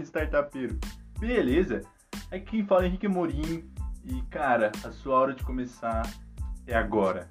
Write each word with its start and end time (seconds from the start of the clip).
de 0.00 0.06
startupeiro. 0.06 0.78
Beleza? 1.18 1.82
Aqui 2.30 2.46
quem 2.46 2.66
fala 2.66 2.84
é 2.84 2.86
Henrique 2.86 3.08
Morim 3.08 3.70
e 4.04 4.22
cara, 4.30 4.72
a 4.84 4.90
sua 4.90 5.16
hora 5.16 5.34
de 5.34 5.42
começar 5.42 6.02
é 6.66 6.74
agora. 6.74 7.30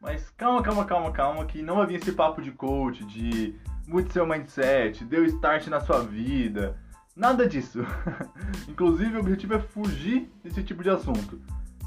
Mas 0.00 0.30
calma, 0.30 0.62
calma, 0.62 0.84
calma, 0.84 1.10
calma, 1.10 1.44
que 1.46 1.62
não 1.62 1.76
vai 1.76 1.86
vir 1.86 1.96
esse 1.96 2.12
papo 2.12 2.40
de 2.40 2.52
coach, 2.52 3.04
de 3.04 3.54
mude 3.86 4.12
seu 4.12 4.26
mindset, 4.26 5.04
deu 5.04 5.24
start 5.24 5.66
na 5.68 5.80
sua 5.80 6.00
vida. 6.00 6.78
Nada 7.14 7.48
disso. 7.48 7.80
Inclusive, 8.68 9.16
o 9.16 9.20
objetivo 9.20 9.54
é 9.54 9.58
fugir 9.58 10.30
desse 10.44 10.62
tipo 10.62 10.82
de 10.82 10.90
assunto. 10.90 11.40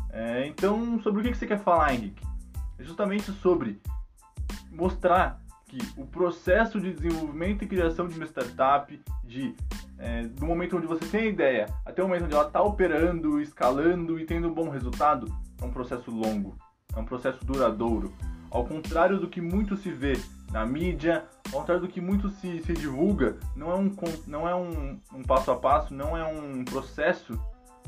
É, 0.10 0.48
então, 0.48 1.00
sobre 1.02 1.22
o 1.22 1.24
que 1.24 1.38
você 1.38 1.46
quer 1.46 1.60
falar, 1.60 1.94
Henrique? 1.94 2.26
É 2.80 2.84
justamente 2.84 3.32
sobre 3.34 3.80
mostrar 4.72 5.40
que 5.68 5.78
o 5.96 6.06
processo 6.06 6.82
de 6.82 6.94
desenvolvimento 6.94 7.64
e 7.64 7.68
criação 7.68 8.08
de 8.08 8.16
uma 8.16 8.26
startup, 8.26 9.00
de 9.24 9.56
é, 10.00 10.24
do 10.24 10.46
momento 10.46 10.78
onde 10.78 10.88
você 10.88 11.06
tem 11.06 11.22
a 11.22 11.26
ideia 11.26 11.66
até 11.86 12.02
o 12.02 12.08
momento 12.08 12.26
onde 12.26 12.34
ela 12.34 12.48
está 12.48 12.62
operando, 12.62 13.42
escalando 13.42 14.20
e 14.20 14.26
tendo 14.26 14.48
um 14.48 14.54
bom 14.54 14.70
resultado, 14.70 15.28
é 15.62 15.66
um 15.66 15.72
processo 15.72 16.10
longo, 16.10 16.58
é 16.96 17.00
um 17.00 17.06
processo 17.06 17.44
duradouro. 17.46 18.14
Ao 18.50 18.66
contrário 18.66 19.20
do 19.20 19.28
que 19.28 19.42
muito 19.42 19.78
se 19.78 19.92
vê 19.92 20.14
na 20.52 20.66
mídia, 20.66 21.26
ao 21.48 21.60
contrário 21.60 21.84
do 21.84 21.90
que 21.90 22.02
muito 22.02 22.30
se, 22.30 22.62
se 22.62 22.74
divulga, 22.74 23.38
não 23.56 23.72
é, 23.72 23.76
um, 23.76 23.96
não 24.26 24.50
é 24.50 24.56
um, 24.56 25.00
um 25.14 25.22
passo 25.22 25.52
a 25.52 25.56
passo, 25.56 25.94
não 25.94 26.18
é 26.18 26.26
um 26.26 26.64
processo 26.64 27.40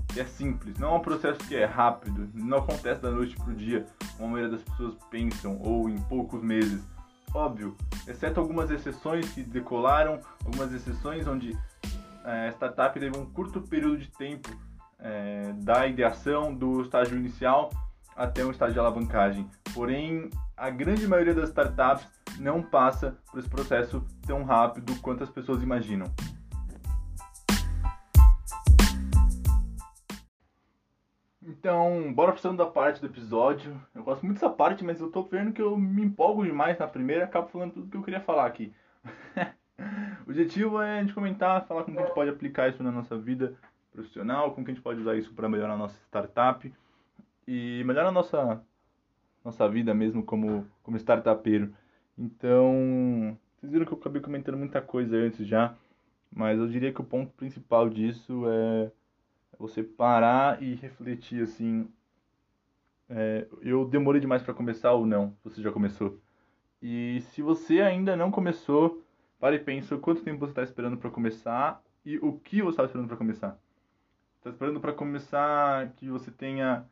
que 0.07 0.20
é 0.20 0.25
simples, 0.25 0.77
não 0.77 0.95
é 0.95 0.98
um 0.98 1.01
processo 1.01 1.39
que 1.48 1.55
é 1.55 1.65
rápido, 1.65 2.29
não 2.34 2.57
acontece 2.57 3.01
da 3.01 3.09
noite 3.09 3.35
para 3.37 3.51
o 3.51 3.55
dia, 3.55 3.85
como 4.17 4.29
a 4.29 4.31
maioria 4.34 4.57
das 4.57 4.63
pessoas 4.63 4.95
pensam, 5.09 5.57
ou 5.62 5.89
em 5.89 5.98
poucos 6.01 6.43
meses. 6.43 6.84
Óbvio, 7.34 7.76
exceto 8.08 8.40
algumas 8.40 8.70
exceções 8.70 9.29
que 9.29 9.41
decolaram, 9.41 10.20
algumas 10.46 10.74
exceções 10.74 11.26
onde 11.27 11.57
é, 12.26 12.48
a 12.48 12.51
startup 12.51 12.99
teve 12.99 13.18
um 13.18 13.26
curto 13.26 13.62
período 13.62 13.98
de 13.98 14.10
tempo 14.12 14.49
é, 14.99 15.54
da 15.57 15.88
ideação, 15.88 16.54
do 16.54 16.82
estágio 16.82 17.18
inicial 17.18 17.70
até 18.15 18.46
um 18.46 18.51
estágio 18.51 18.73
de 18.73 18.79
alavancagem. 18.79 19.49
Porém, 19.73 20.29
a 20.55 20.70
grande 20.70 21.07
maioria 21.07 21.34
das 21.34 21.49
startups 21.49 22.05
não 22.38 22.62
passa 22.62 23.18
por 23.32 23.40
esse 23.40 23.49
processo 23.49 24.05
tão 24.27 24.43
rápido 24.43 24.95
quanto 25.01 25.23
as 25.23 25.29
pessoas 25.29 25.63
imaginam. 25.63 26.07
Então, 31.43 32.13
bora 32.13 32.31
pra 32.31 32.41
segunda 32.41 32.67
parte 32.67 33.01
do 33.01 33.07
episódio. 33.07 33.79
Eu 33.95 34.03
gosto 34.03 34.23
muito 34.23 34.39
dessa 34.39 34.49
parte, 34.49 34.84
mas 34.84 35.01
eu 35.01 35.11
tô 35.11 35.23
vendo 35.23 35.51
que 35.51 35.61
eu 35.61 35.75
me 35.75 36.03
empolgo 36.03 36.45
demais 36.45 36.77
na 36.77 36.87
primeira 36.87 37.23
e 37.23 37.25
acabo 37.25 37.48
falando 37.48 37.73
tudo 37.73 37.89
que 37.89 37.98
eu 37.98 38.03
queria 38.03 38.21
falar 38.21 38.45
aqui. 38.45 38.71
o 40.25 40.29
objetivo 40.29 40.79
é 40.79 40.99
a 40.99 41.01
gente 41.01 41.13
comentar, 41.13 41.65
falar 41.65 41.83
como 41.83 41.98
que 41.98 42.03
a 42.03 42.05
gente 42.05 42.15
pode 42.15 42.29
aplicar 42.29 42.70
isso 42.70 42.83
na 42.83 42.91
nossa 42.91 43.17
vida 43.17 43.57
profissional, 43.91 44.51
como 44.51 44.63
que 44.63 44.71
a 44.71 44.73
gente 44.75 44.83
pode 44.83 45.01
usar 45.01 45.15
isso 45.15 45.33
para 45.33 45.49
melhorar 45.49 45.73
a 45.73 45.77
nossa 45.77 45.99
startup 46.05 46.71
e 47.48 47.83
melhorar 47.85 48.09
a 48.09 48.11
nossa, 48.11 48.63
nossa 49.43 49.67
vida 49.67 49.95
mesmo 49.95 50.23
como, 50.23 50.67
como 50.83 50.98
startupeiro. 50.98 51.73
Então, 52.15 53.35
vocês 53.57 53.71
viram 53.71 53.85
que 53.85 53.93
eu 53.93 53.98
acabei 53.98 54.21
comentando 54.21 54.59
muita 54.59 54.79
coisa 54.79 55.17
antes 55.17 55.48
já, 55.48 55.76
mas 56.31 56.59
eu 56.59 56.67
diria 56.67 56.93
que 56.93 57.01
o 57.01 57.05
ponto 57.05 57.33
principal 57.33 57.89
disso 57.89 58.43
é 58.48 58.91
você 59.62 59.84
parar 59.84 60.62
e 60.62 60.76
refletir 60.76 61.43
assim. 61.43 61.87
É, 63.09 63.48
eu 63.62 63.85
demorei 63.85 64.19
demais 64.19 64.41
para 64.41 64.53
começar 64.53 64.94
ou 64.94 65.06
não? 65.06 65.35
Você 65.44 65.62
já 65.62 65.72
começou? 65.72 66.19
E 66.81 67.22
se 67.22 67.41
você 67.41 67.81
ainda 67.81 68.16
não 68.16 68.31
começou, 68.31 69.03
pare 69.39 69.57
e 69.57 69.59
pense 69.59 69.95
quanto 69.97 70.23
tempo 70.23 70.39
você 70.39 70.51
está 70.51 70.63
esperando 70.63 70.97
para 70.97 71.12
começar 71.12 71.81
e 72.06 72.17
o 72.17 72.34
que 72.39 72.61
você 72.61 72.72
está 72.72 72.85
esperando 72.85 73.07
para 73.07 73.17
começar. 73.17 73.59
Está 74.38 74.49
esperando 74.49 74.79
para 74.79 74.94
começar 74.94 75.91
que 75.93 76.09
você 76.09 76.31
tenha 76.31 76.85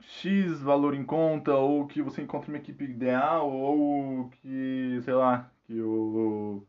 X 0.00 0.60
valor 0.60 0.94
em 0.94 1.04
conta, 1.04 1.54
ou 1.54 1.86
que 1.86 2.02
você 2.02 2.22
encontre 2.22 2.50
uma 2.50 2.58
equipe 2.58 2.84
ideal, 2.84 3.48
ou 3.50 4.28
que, 4.30 4.98
sei 5.02 5.14
lá, 5.14 5.50
que 5.64 5.80
o 5.80 6.66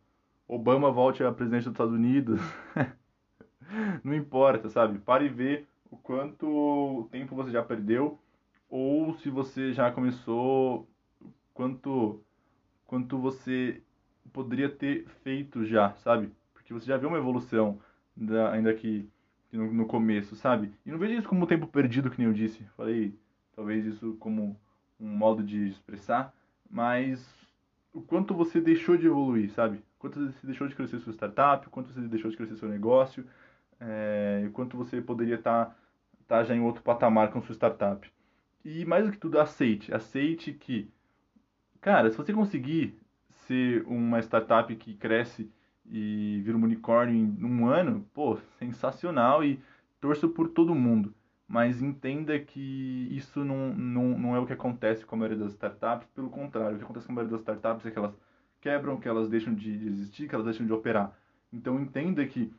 Obama 0.47 0.91
volte 0.91 1.23
a 1.23 1.31
presidente 1.31 1.63
dos 1.63 1.73
Estados 1.73 1.94
Unidos. 1.94 2.39
não 4.06 4.16
importa, 4.16 4.69
sabe? 4.69 5.00
Pare 5.00 5.25
e 5.25 5.29
vê 5.29 5.66
o 5.89 5.97
quanto 5.97 7.07
tempo 7.12 7.35
você 7.35 7.51
já 7.51 7.63
perdeu 7.63 8.19
ou 8.69 9.13
se 9.16 9.29
você 9.29 9.73
já 9.73 9.91
começou, 9.91 10.88
quanto 11.53 12.22
quanto 12.88 13.17
você 13.17 13.81
poderia 14.34 14.69
ter 14.69 15.07
feito 15.23 15.66
já, 15.66 15.94
sabe? 15.95 16.31
Porque 16.53 16.73
você 16.73 16.85
já 16.85 16.97
viu 16.97 17.09
uma 17.09 17.17
evolução 17.17 17.79
da, 18.16 18.51
ainda 18.51 18.73
que 18.73 19.09
no, 19.51 19.73
no, 19.73 19.85
começo, 19.85 20.35
sabe? 20.35 20.72
E 20.85 20.91
não 20.91 20.97
veja 20.97 21.16
isso 21.16 21.28
como 21.28 21.47
tempo 21.47 21.68
perdido, 21.68 22.09
que 22.09 22.18
nem 22.18 22.28
eu 22.28 22.33
disse. 22.33 22.63
Falei, 22.78 23.13
talvez 23.56 23.85
isso 23.85 24.16
como 24.19 24.59
um 25.00 25.07
modo 25.07 25.44
de 25.44 25.69
expressar, 25.69 26.33
mas 26.69 27.25
o 27.94 28.01
quanto 28.01 28.33
você 28.33 28.62
deixou 28.62 28.97
de 28.97 29.07
evoluir, 29.07 29.51
sabe? 29.51 29.83
Quanto 30.00 30.19
você 30.19 30.47
deixou 30.47 30.68
de 30.68 30.75
crescer 30.75 31.00
sua 31.00 31.13
startup, 31.13 31.68
quanto 31.69 31.91
você 31.91 32.01
deixou 32.01 32.31
de 32.31 32.38
crescer 32.38 32.56
seu 32.56 32.69
negócio, 32.69 33.25
é, 33.81 34.50
quanto 34.53 34.78
você 34.78 35.02
poderia 35.02 35.36
estar 35.36 35.66
tá, 35.66 35.75
tá 36.28 36.44
já 36.44 36.56
em 36.56 36.62
outro 36.62 36.84
patamar 36.84 37.31
com 37.31 37.42
sua 37.42 37.56
startup. 37.56 38.09
E 38.64 38.86
mais 38.86 39.06
do 39.06 39.12
que 39.12 39.18
tudo, 39.18 39.40
aceite. 39.40 39.94
Aceite 39.94 40.53
que, 40.53 40.90
cara, 41.81 42.09
se 42.09 42.18
você 42.18 42.31
conseguir 42.31 42.96
ser 43.47 43.84
uma 43.88 44.19
startup 44.19 44.74
que 44.75 44.94
cresce 44.94 45.52
e 45.90 46.42
vira 46.44 46.58
um 46.58 46.64
unicórnio 46.64 47.16
em 47.16 47.44
um 47.44 47.68
ano, 47.68 48.08
pô, 48.14 48.38
sensacional 48.59 49.44
e 49.44 49.59
torço 50.00 50.30
por 50.30 50.50
todo 50.50 50.75
mundo. 50.75 51.13
Mas 51.48 51.81
entenda 51.81 52.40
que 52.40 53.08
isso 53.12 53.44
não, 53.44 53.74
não, 53.74 54.18
não 54.18 54.36
é 54.36 54.40
o 54.40 54.46
que 54.46 54.53
acontece 54.53 55.06
com 55.06 55.16
a 55.16 55.19
maioria 55.19 55.44
das 55.44 55.53
startups, 55.53 56.08
pelo 56.16 56.30
contrário, 56.30 56.75
o 56.75 56.78
que 56.78 56.84
acontece 56.84 57.06
com 57.06 57.12
a 57.12 57.16
maioria 57.16 57.31
das 57.31 57.42
startups 57.42 57.86
é 57.86 57.92
que 57.92 57.98
elas 57.98 58.16
quebram, 58.62 58.98
que 58.98 59.09
elas 59.09 59.28
deixam 59.28 59.53
de 59.53 59.69
existir, 59.86 60.30
que 60.30 60.36
elas 60.36 60.46
deixam 60.46 60.66
de 60.66 60.72
operar. 60.72 61.13
Então 61.52 61.80
entenda 61.80 62.25
que 62.25 62.53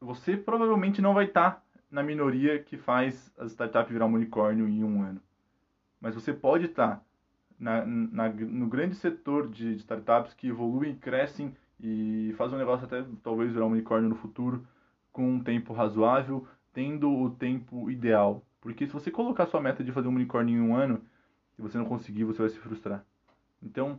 você 0.00 0.36
provavelmente 0.36 1.00
não 1.00 1.14
vai 1.14 1.26
estar 1.26 1.50
tá 1.52 1.62
na 1.90 2.02
minoria 2.02 2.62
que 2.62 2.76
faz 2.76 3.32
as 3.38 3.52
startups 3.52 3.92
virar 3.92 4.06
um 4.06 4.14
unicórnio 4.14 4.68
em 4.68 4.84
um 4.84 5.02
ano. 5.02 5.20
Mas 6.00 6.14
você 6.14 6.32
pode 6.32 6.66
estar 6.66 6.96
tá 6.96 7.02
na, 7.58 7.84
na, 7.84 8.28
no 8.28 8.66
grande 8.66 8.96
setor 8.96 9.48
de, 9.48 9.74
de 9.74 9.80
startups 9.80 10.34
que 10.34 10.48
evoluem, 10.48 10.94
crescem 10.96 11.54
e 11.80 12.34
fazem 12.36 12.56
um 12.56 12.58
negócio 12.58 12.86
até 12.86 13.04
talvez 13.22 13.52
virar 13.52 13.66
um 13.66 13.72
unicórnio 13.72 14.08
no 14.08 14.16
futuro 14.16 14.66
com 15.12 15.28
um 15.28 15.42
tempo 15.42 15.72
razoável, 15.72 16.46
tendo 16.72 17.10
o 17.10 17.30
tempo 17.30 17.90
ideal. 17.90 18.44
Porque 18.60 18.86
se 18.86 18.92
você 18.92 19.10
colocar 19.10 19.46
sua 19.46 19.60
meta 19.60 19.82
de 19.82 19.92
fazer 19.92 20.08
um 20.08 20.14
unicórnio 20.14 20.56
em 20.56 20.60
um 20.60 20.76
ano 20.76 21.02
e 21.58 21.62
você 21.62 21.78
não 21.78 21.86
conseguir, 21.86 22.24
você 22.24 22.40
vai 22.40 22.50
se 22.50 22.58
frustrar. 22.58 23.04
Então, 23.62 23.98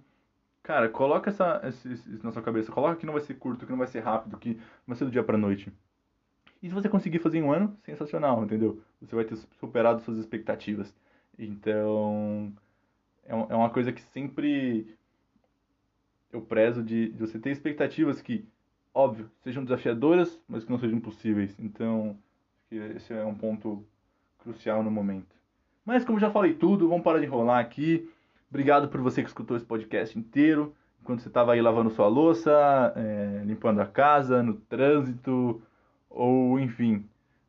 cara, 0.61 0.89
coloca 0.89 1.29
essa, 1.29 1.59
essa, 1.63 1.91
isso 1.91 2.23
na 2.23 2.31
sua 2.31 2.41
cabeça. 2.41 2.71
Coloca 2.71 2.97
que 2.97 3.05
não 3.05 3.13
vai 3.13 3.21
ser 3.21 3.35
curto, 3.35 3.65
que 3.65 3.71
não 3.71 3.79
vai 3.79 3.87
ser 3.87 4.01
rápido, 4.01 4.37
que 4.37 4.55
não 4.55 4.87
vai 4.87 4.97
ser 4.97 5.05
do 5.05 5.11
dia 5.11 5.23
para 5.23 5.37
noite. 5.37 5.71
Se 6.67 6.73
você 6.73 6.89
conseguir 6.89 7.19
fazer 7.19 7.39
em 7.39 7.43
um 7.43 7.51
ano, 7.51 7.75
sensacional, 7.83 8.43
entendeu? 8.43 8.81
Você 9.01 9.15
vai 9.15 9.25
ter 9.25 9.35
superado 9.59 10.01
suas 10.01 10.17
expectativas. 10.17 10.93
Então, 11.37 12.51
é, 13.25 13.31
é 13.31 13.55
uma 13.55 13.69
coisa 13.69 13.91
que 13.91 14.01
sempre 14.01 14.95
eu 16.31 16.41
prezo 16.41 16.83
de, 16.83 17.09
de 17.09 17.19
você 17.19 17.39
ter 17.39 17.51
expectativas 17.51 18.21
que, 18.21 18.45
óbvio, 18.93 19.29
sejam 19.43 19.63
desafiadoras, 19.63 20.39
mas 20.47 20.63
que 20.63 20.71
não 20.71 20.79
sejam 20.79 20.97
impossíveis. 20.97 21.55
Então, 21.59 22.17
esse 22.69 23.13
é 23.13 23.23
um 23.23 23.35
ponto 23.35 23.85
crucial 24.39 24.83
no 24.83 24.91
momento. 24.91 25.35
Mas 25.85 26.03
como 26.03 26.19
já 26.19 26.29
falei 26.29 26.53
tudo, 26.53 26.89
vamos 26.89 27.03
parar 27.03 27.19
de 27.19 27.25
enrolar 27.25 27.59
aqui. 27.59 28.09
Obrigado 28.49 28.89
por 28.89 29.01
você 29.01 29.21
que 29.21 29.29
escutou 29.29 29.55
esse 29.55 29.65
podcast 29.65 30.17
inteiro, 30.17 30.73
enquanto 31.01 31.21
você 31.21 31.27
estava 31.27 31.53
aí 31.53 31.61
lavando 31.61 31.89
sua 31.89 32.07
louça, 32.07 32.93
é, 32.95 33.43
limpando 33.45 33.79
a 33.79 33.85
casa, 33.85 34.43
no 34.43 34.55
trânsito, 34.55 35.61
ou 36.17 36.59
enfim, 36.59 37.05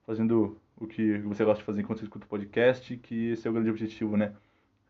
fazendo 0.06 0.60
o 0.76 0.86
que 0.86 1.18
você 1.20 1.44
gosta 1.44 1.60
de 1.60 1.66
fazer 1.66 1.80
enquanto 1.80 1.98
você 2.00 2.04
escuta 2.04 2.26
o 2.26 2.28
podcast, 2.28 2.96
que 2.98 3.30
esse 3.30 3.46
é 3.46 3.50
o 3.50 3.54
grande 3.54 3.70
objetivo, 3.70 4.16
né? 4.16 4.34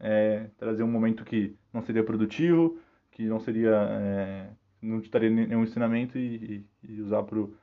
É 0.01 0.49
trazer 0.59 0.83
um 0.83 0.91
momento 0.91 1.25
que 1.25 1.57
não 1.73 1.81
seria 1.83 2.05
produtivo, 2.05 2.79
que 3.11 3.25
não 3.27 3.41
seria, 3.41 3.71
é, 3.71 4.51
não 4.83 5.01
te 5.01 5.11
daria 5.11 5.31
nenhum 5.31 5.63
ensinamento 5.63 6.19
e, 6.19 6.65
e, 6.83 6.91
e 6.91 7.01
usar 7.01 7.23
pro, 7.23 7.57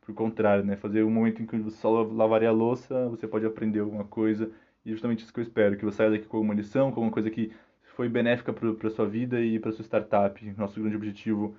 pro 0.00 0.12
contrário, 0.12 0.64
né? 0.64 0.76
Fazer 0.76 1.04
um 1.04 1.10
momento 1.10 1.42
em 1.42 1.46
que 1.46 1.56
você 1.58 1.76
só 1.76 2.02
lavaria 2.02 2.48
a 2.48 2.52
louça, 2.52 3.08
você 3.08 3.26
pode 3.28 3.46
aprender 3.46 3.80
alguma 3.80 4.04
coisa, 4.04 4.50
e 4.84 4.90
é 4.90 4.92
justamente 4.92 5.22
isso 5.22 5.32
que 5.32 5.40
eu 5.40 5.44
espero, 5.44 5.76
que 5.76 5.84
você 5.84 5.98
saia 5.98 6.10
daqui 6.10 6.26
com 6.26 6.36
alguma 6.36 6.54
lição, 6.54 6.90
com 6.90 7.00
alguma 7.00 7.12
coisa 7.12 7.30
que 7.30 7.52
foi 7.94 8.08
benéfica 8.08 8.52
para 8.52 8.90
sua 8.90 9.06
vida 9.06 9.40
e 9.40 9.58
para 9.58 9.72
sua 9.72 9.84
startup. 9.84 10.54
Nosso 10.56 10.80
grande 10.80 10.96
objetivo 10.96 11.54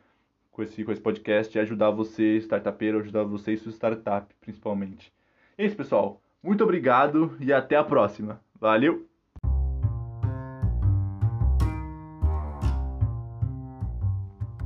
com 0.62 0.64
esse, 0.64 0.84
com 0.84 0.92
esse 0.92 1.02
podcast 1.02 1.58
é 1.58 1.62
ajudar 1.62 1.90
você, 1.90 2.38
startupeiro, 2.38 3.00
ajudar 3.00 3.24
você 3.24 3.54
e 3.54 3.58
sua 3.58 3.72
startup, 3.72 4.34
principalmente. 4.40 5.12
É 5.58 5.66
isso, 5.66 5.76
pessoal. 5.76 6.22
Muito 6.44 6.64
obrigado 6.64 7.36
e 7.40 7.52
até 7.52 7.76
a 7.76 7.84
próxima. 7.84 8.40
Valeu! 8.60 9.08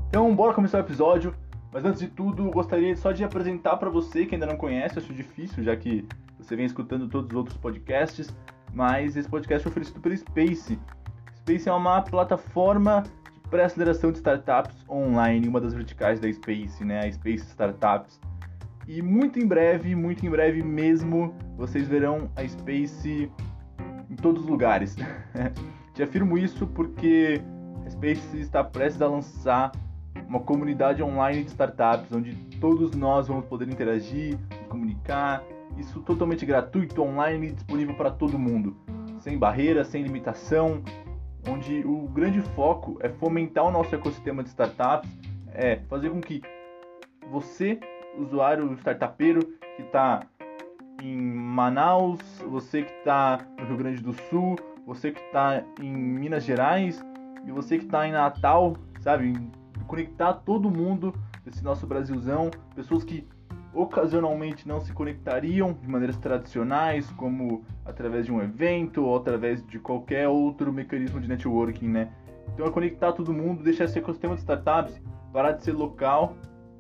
Então, 0.10 0.36
bora 0.36 0.54
começar 0.54 0.80
o 0.80 0.82
episódio. 0.82 1.34
Mas 1.72 1.84
antes 1.84 2.00
de 2.00 2.08
tudo, 2.08 2.50
gostaria 2.52 2.96
só 2.96 3.12
de 3.12 3.24
apresentar 3.24 3.76
para 3.76 3.90
você 3.90 4.26
que 4.26 4.36
ainda 4.36 4.46
não 4.46 4.56
conhece, 4.56 4.98
acho 4.98 5.14
difícil, 5.14 5.62
já 5.62 5.76
que 5.76 6.08
você 6.38 6.56
vem 6.56 6.66
escutando 6.66 7.10
todos 7.10 7.30
os 7.30 7.36
outros 7.36 7.58
podcasts, 7.58 8.34
mas 8.74 9.18
esse 9.18 9.28
podcast 9.28 9.68
é 9.68 9.70
oferecido 9.70 10.00
pelo 10.00 10.16
Space. 10.16 10.80
Space 11.40 11.68
é 11.68 11.74
uma 11.74 12.02
plataforma 12.02 13.04
de 13.46 13.50
pré-aceleração 13.50 14.12
de 14.12 14.18
startups 14.18 14.76
online, 14.90 15.48
uma 15.48 15.62
das 15.62 15.74
verticais 15.74 16.20
da 16.20 16.32
Space, 16.32 16.84
né? 16.84 17.06
A 17.06 17.12
Space 17.12 17.46
Startups. 17.46 18.20
E 18.88 19.02
muito 19.02 19.40
em 19.40 19.48
breve, 19.48 19.96
muito 19.96 20.26
em 20.26 20.30
breve 20.30 20.64
mesmo, 20.64 21.34
vocês 21.56 21.88
verão 21.88 22.30
a 22.36 22.48
Space 22.48 23.32
em 24.10 24.16
todos 24.16 24.44
os 24.44 24.50
lugares. 24.50 24.96
Te 25.94 26.04
afirmo 26.04 26.38
isso 26.38 26.68
porque 26.68 27.42
a 27.86 27.90
Space 27.90 28.38
está 28.38 28.64
prestes 28.64 29.02
a 29.02 29.08
lançar 29.08 29.72
uma 30.28 30.40
comunidade 30.40 31.02
online 31.04 31.44
de 31.44 31.50
startups 31.50 32.12
onde 32.12 32.36
todos 32.60 32.96
nós 32.96 33.28
vamos 33.28 33.46
poder 33.46 33.70
interagir, 33.70 34.38
comunicar, 34.70 35.44
isso 35.78 36.00
totalmente 36.02 36.46
gratuito, 36.46 37.02
online, 37.02 37.52
disponível 37.52 37.96
para 37.96 38.10
todo 38.10 38.40
mundo, 38.40 38.76
sem 39.20 39.38
barreiras, 39.38 39.88
sem 39.88 40.04
limitação, 40.04 40.82
onde 41.50 41.86
o 41.86 42.08
grande 42.08 42.42
foco 42.42 42.98
é 43.02 43.10
fomentar 43.10 43.66
o 43.66 43.72
nosso 43.72 43.94
ecossistema 43.94 44.44
de 44.44 44.50
startups, 44.50 45.10
é 45.54 45.78
fazer 45.88 46.10
com 46.10 46.22
que 46.22 46.42
você, 47.32 47.80
usuário 48.18 48.74
startupeiro 48.74 49.42
que 49.76 49.84
está 49.84 50.22
em 51.02 51.18
Manaus, 51.18 52.20
você 52.50 52.84
que 52.84 52.94
está 52.94 53.40
no 53.60 53.66
Rio 53.66 53.78
Grande 53.78 54.02
do 54.02 54.14
Sul, 54.14 54.56
você 54.86 55.12
que 55.12 55.22
está 55.22 55.64
em 55.82 55.92
Minas 55.92 56.44
Gerais 56.44 57.04
e 57.46 57.52
você 57.52 57.78
que 57.78 57.86
está 57.86 58.08
em 58.08 58.12
Natal, 58.12 58.76
sabe? 59.02 59.34
Conectar 59.88 60.34
todo 60.34 60.70
mundo 60.70 61.14
desse 61.44 61.64
nosso 61.64 61.86
Brasilzão, 61.86 62.50
pessoas 62.76 63.04
que 63.04 63.28
ocasionalmente 63.76 64.68
não 64.68 64.80
se 64.80 64.94
conectariam 64.94 65.74
de 65.74 65.88
maneiras 65.88 66.18
tradicionais, 66.18 67.12
como 67.12 67.64
através 67.86 68.26
de 68.26 68.32
um 68.32 68.42
evento 68.42 69.04
ou 69.04 69.18
através 69.18 69.66
de 69.66 69.78
qualquer 69.78 70.28
outro 70.28 70.72
mecanismo 70.72 71.20
de 71.20 71.28
networking, 71.28 71.90
né? 71.90 72.10
Então 72.54 72.66
é 72.66 72.72
conectar 72.72 73.12
todo 73.12 73.34
mundo, 73.34 73.64
deixar 73.64 73.86
esse 73.86 74.00
ecossistema 74.00 74.34
de 74.34 74.42
startups 74.42 75.02
parar 75.36 75.52
de 75.52 75.66
ser 75.66 75.74
local 75.74 76.38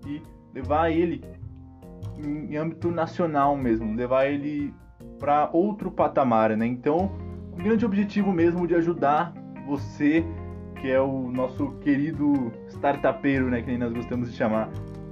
e 0.07 0.21
levar 0.53 0.89
ele 0.89 1.21
em 2.18 2.56
âmbito 2.56 2.89
nacional 2.89 3.57
mesmo, 3.57 3.94
levar 3.94 4.27
ele 4.27 4.74
para 5.19 5.50
outro 5.51 5.92
patamar, 5.92 6.56
né? 6.56 6.65
Então, 6.65 7.12
o 7.51 7.57
grande 7.57 7.86
objetivo 7.86 8.31
mesmo 8.31 8.65
de 8.65 8.74
ajudar 8.74 9.33
você, 9.68 10.25
que 10.80 10.89
é 10.89 11.01
o 11.01 11.30
nosso 11.30 11.71
querido 11.81 12.53
startupeiro, 12.69 13.50
né, 13.50 13.62
que 13.62 13.68
nem 13.68 13.77
nós 13.77 13.92
gostamos 13.92 14.31
de 14.31 14.38
chamar, 14.38 14.69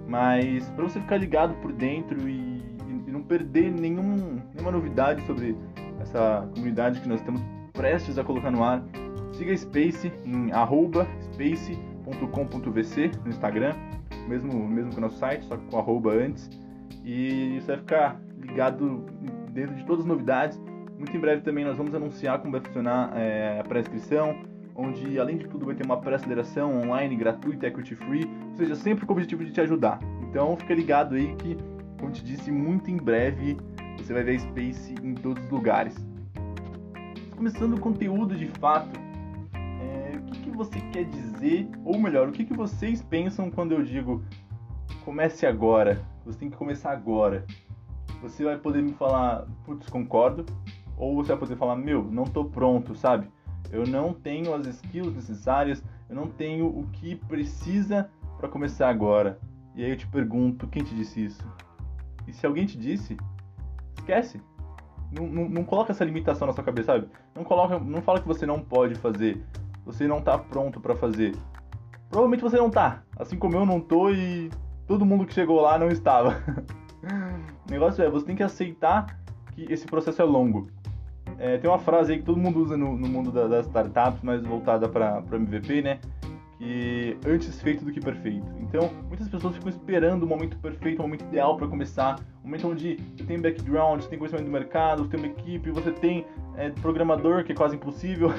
mas 0.08 0.70
para 0.72 0.84
você 0.84 1.00
ficar 1.00 1.18
ligado 1.18 1.54
por 1.56 1.72
dentro 1.72 2.28
e, 2.28 2.62
e, 3.08 3.12
não 3.12 3.22
perder 3.22 3.72
nenhum, 3.72 4.42
nenhuma 4.54 4.72
novidade 4.72 5.26
sobre 5.26 5.56
essa 6.00 6.48
comunidade 6.54 7.00
que 7.00 7.08
nós 7.08 7.20
estamos 7.20 7.42
prestes 7.72 8.18
a 8.18 8.24
colocar 8.24 8.52
no 8.52 8.64
ar, 8.64 8.84
siga 9.34 9.56
Space 9.56 10.12
em 10.26 10.50
space.com.vc 11.34 13.12
no 13.24 13.30
Instagram, 13.30 13.74
mesmo, 14.28 14.68
mesmo 14.68 14.92
que 14.92 14.98
o 14.98 15.02
nosso 15.02 15.18
site, 15.18 15.46
só 15.46 15.58
com 15.58 15.78
arroba 15.78 16.12
antes. 16.14 16.50
E 17.04 17.60
você 17.60 17.68
vai 17.68 17.78
ficar 17.78 18.22
ligado 18.40 19.06
dentro 19.52 19.76
de 19.76 19.86
todas 19.86 20.02
as 20.02 20.08
novidades. 20.08 20.62
Muito 20.98 21.16
em 21.16 21.20
breve 21.20 21.42
também 21.42 21.66
nós 21.66 21.76
vamos 21.78 21.94
anunciar 21.94 22.40
como 22.40 22.52
vai 22.52 22.62
funcionar 22.62 23.12
é, 23.16 23.60
a 23.60 23.64
pré-inscrição, 23.64 24.36
onde 24.75 25.20
além 25.20 25.38
de 25.38 25.48
tudo 25.48 25.66
vai 25.66 25.75
ter 25.75 25.86
uma 25.86 25.98
pré-aceleração 25.98 26.81
online 26.81 27.16
gratuita, 27.16 27.68
equity 27.68 27.96
free, 27.96 28.25
ou 28.52 28.58
seja, 28.58 28.75
sempre 28.75 29.06
com 29.06 29.14
o 29.14 29.16
objetivo 29.16 29.46
de 29.46 29.52
te 29.52 29.62
ajudar. 29.62 30.00
Então 30.30 30.56
fica 30.58 30.74
ligado 30.74 31.16
aí 31.16 31.36
que, 31.36 31.58
como 32.00 32.12
te 32.12 32.24
disse, 32.24 32.52
muito 32.52 32.90
em 32.90 32.98
breve 32.98 33.58
você 33.98 34.14
vai 34.14 34.24
ver 34.24 34.40
Space 34.40 34.96
em 35.02 35.14
todos 35.14 35.44
os 35.44 35.50
lugares. 35.50 35.96
Começando 37.36 37.75
o 37.75 37.80
conteúdo 37.80 38.36
de 38.36 38.48
fato, 38.60 39.00
é, 39.54 40.18
o 40.18 40.31
que, 40.31 40.40
que 40.42 40.50
você 40.50 40.80
quer 40.92 41.06
dizer, 41.06 41.69
ou 41.86 42.00
melhor, 42.00 42.28
o 42.28 42.31
que, 42.31 42.44
que 42.44 42.54
vocês 42.54 43.02
pensam 43.02 43.50
quando 43.50 43.74
eu 43.74 43.84
digo 43.84 44.24
comece 45.06 45.46
agora, 45.46 46.02
você 46.26 46.40
tem 46.40 46.50
que 46.50 46.58
começar 46.58 46.92
agora. 46.92 47.46
Você 48.22 48.44
vai 48.44 48.58
poder 48.58 48.81
me 48.81 48.94
falar, 48.94 49.46
putz, 49.66 49.90
concordo, 49.90 50.46
ou 50.98 51.16
você 51.16 51.30
vai 51.30 51.38
poder 51.38 51.58
falar, 51.58 51.76
meu, 51.76 52.04
não 52.04 52.24
tô 52.24 52.46
pronto, 52.46 52.96
sabe? 52.96 53.28
Eu 53.71 53.86
não 53.88 54.13
tenho 54.13 54.54
as 54.54 54.68
skills 54.68 55.13
necessárias, 55.13 55.83
eu 56.10 56.15
não 56.15 56.27
tenho 56.27 56.68
o 56.68 56.88
que 56.92 57.15
precisa 57.15 58.10
para 58.38 58.48
começar 58.48 58.89
agora. 58.89 59.39
E 59.75 59.83
aí 59.83 59.92
eu 59.92 59.98
te 59.98 60.07
pergunto, 60.07 60.68
quem 60.68 60.83
te 60.83 60.94
disse 60.94 61.25
isso? 61.25 61.48
E 62.27 62.33
se 62.33 62.45
alguém 62.45 62.65
te 62.65 62.77
disse, 62.77 63.18
esquece. 63.98 64.39
Não, 65.12 65.27
não, 65.27 65.50
não 65.50 65.63
coloca 65.63 65.92
essa 65.92 66.04
limitação 66.04 66.48
na 66.48 66.54
sua 66.54 66.63
cabeça, 66.63 66.94
sabe? 66.94 67.07
Não 67.36 67.44
coloca, 67.44 67.80
não 67.80 68.01
fala 68.01 68.19
que 68.19 68.27
você 68.27 68.45
não 68.45 68.60
pode 68.60 68.95
fazer. 68.95 69.44
Você 69.86 70.07
não 70.07 70.21
tá 70.21 70.38
pronto 70.38 70.80
para 70.80 70.95
fazer. 70.95 71.36
Provavelmente 72.09 72.42
você 72.42 72.57
não 72.57 72.69
tá, 72.69 73.04
assim 73.18 73.38
como 73.38 73.56
eu 73.56 73.66
não 73.66 73.80
tô 73.80 74.12
e 74.12 74.51
todo 74.86 75.06
mundo 75.06 75.25
que 75.25 75.33
chegou 75.33 75.59
lá 75.62 75.80
não 75.80 75.88
estava. 75.88 76.38
o 77.68 77.71
negócio 77.71 78.04
é, 78.04 78.09
você 78.09 78.25
tem 78.25 78.36
que 78.36 78.44
aceitar 78.44 79.19
que 79.51 79.66
esse 79.71 79.86
processo 79.86 80.21
é 80.21 80.25
longo. 80.25 80.68
É, 81.38 81.57
tem 81.57 81.69
uma 81.69 81.80
frase 81.80 82.13
aí 82.13 82.19
que 82.19 82.25
todo 82.25 82.38
mundo 82.39 82.62
usa 82.62 82.77
no, 82.77 82.97
no 82.97 83.07
mundo 83.07 83.31
da, 83.31 83.47
das 83.47 83.65
startups, 83.65 84.21
mas 84.24 84.41
voltada 84.44 84.88
para 84.88 85.24
MVP, 85.31 85.81
né? 85.81 86.00
Que 86.57 87.18
antes 87.27 87.62
feito 87.62 87.83
do 87.83 87.91
que 87.91 88.00
perfeito. 88.00 88.45
Então, 88.59 88.89
muitas 89.07 89.27
pessoas 89.27 89.56
ficam 89.56 89.69
esperando 89.69 90.24
o 90.24 90.27
momento 90.27 90.57
perfeito, 90.57 91.00
o 91.00 91.01
momento 91.03 91.24
ideal 91.25 91.57
para 91.57 91.68
começar, 91.68 92.19
o 92.44 92.47
momento 92.47 92.68
onde 92.69 92.97
você 93.15 93.24
tem 93.24 93.39
background, 93.39 94.01
você 94.01 94.09
tem 94.09 94.18
conhecimento 94.18 94.45
do 94.45 94.51
mercado, 94.51 95.03
você 95.03 95.18
tem 95.18 95.19
uma 95.19 95.27
equipe, 95.27 95.71
você 95.71 95.91
tem 95.91 96.25
é, 96.56 96.69
programador, 96.69 97.44
que 97.44 97.51
é 97.51 97.56
quase 97.56 97.75
impossível. 97.75 98.30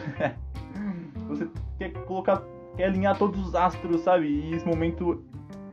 você 1.29 1.49
quer 1.79 1.93
colocar, 2.05 2.43
quer 2.77 2.85
alinhar 2.85 3.19
todos 3.19 3.47
os 3.47 3.55
astros, 3.55 4.01
sabe? 4.01 4.27
E 4.27 4.55
esse 4.55 4.67
momento 4.67 5.23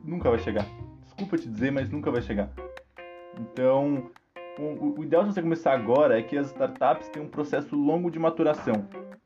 nunca 0.03 0.29
vai 0.29 0.39
chegar. 0.39 0.65
Desculpa 1.03 1.37
te 1.37 1.47
dizer, 1.47 1.71
mas 1.71 1.89
nunca 1.89 2.11
vai 2.11 2.21
chegar. 2.21 2.49
Então, 3.39 4.09
o, 4.59 5.03
ideal 5.03 5.23
de 5.23 5.33
você 5.33 5.41
começar 5.41 5.73
agora 5.73 6.19
é 6.19 6.23
que 6.23 6.37
as 6.37 6.47
startups 6.47 7.07
têm 7.09 7.23
um 7.23 7.27
processo 7.27 7.75
longo 7.75 8.11
de 8.11 8.19
maturação. 8.19 8.85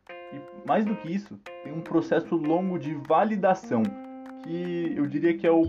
E 0.10 0.68
mais 0.68 0.86
do 0.86 0.96
que 0.96 1.14
isso, 1.14 1.38
tem 1.64 1.74
um 1.74 1.82
processo 1.82 2.36
longo 2.36 2.78
de 2.78 2.94
validação, 3.08 3.84
que 4.44 4.94
eu 4.96 5.08
diria 5.08 5.38
que 5.38 5.48
é 5.48 5.52
o 5.52 5.64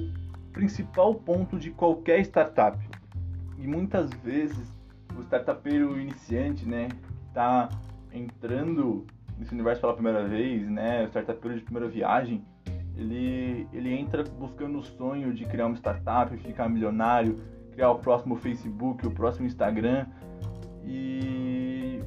principal 0.52 1.14
ponto 1.14 1.58
de 1.58 1.70
qualquer 1.70 2.20
startup. 2.20 2.78
E 3.58 3.66
muitas 3.66 4.10
vezes 4.22 4.74
o 5.16 5.20
startupeiro 5.22 5.98
iniciante, 5.98 6.66
né, 6.66 6.88
está 7.28 7.68
entrando 8.12 9.06
nesse 9.38 9.52
universo 9.52 9.80
pela 9.80 9.94
primeira 9.94 10.26
vez, 10.26 10.68
né, 10.68 11.04
o 11.04 11.08
startupeiro 11.08 11.58
de 11.58 11.64
primeira 11.64 11.88
viagem, 11.88 12.44
ele, 12.96 13.68
ele 13.72 13.92
entra 13.92 14.24
buscando 14.24 14.78
o 14.78 14.82
sonho 14.82 15.32
de 15.32 15.44
criar 15.44 15.66
uma 15.66 15.76
startup, 15.76 16.34
ficar 16.38 16.68
milionário, 16.68 17.38
criar 17.76 17.90
o 17.90 17.98
próximo 17.98 18.34
Facebook, 18.36 19.06
o 19.06 19.10
próximo 19.10 19.46
Instagram. 19.46 20.06
E 20.84 22.00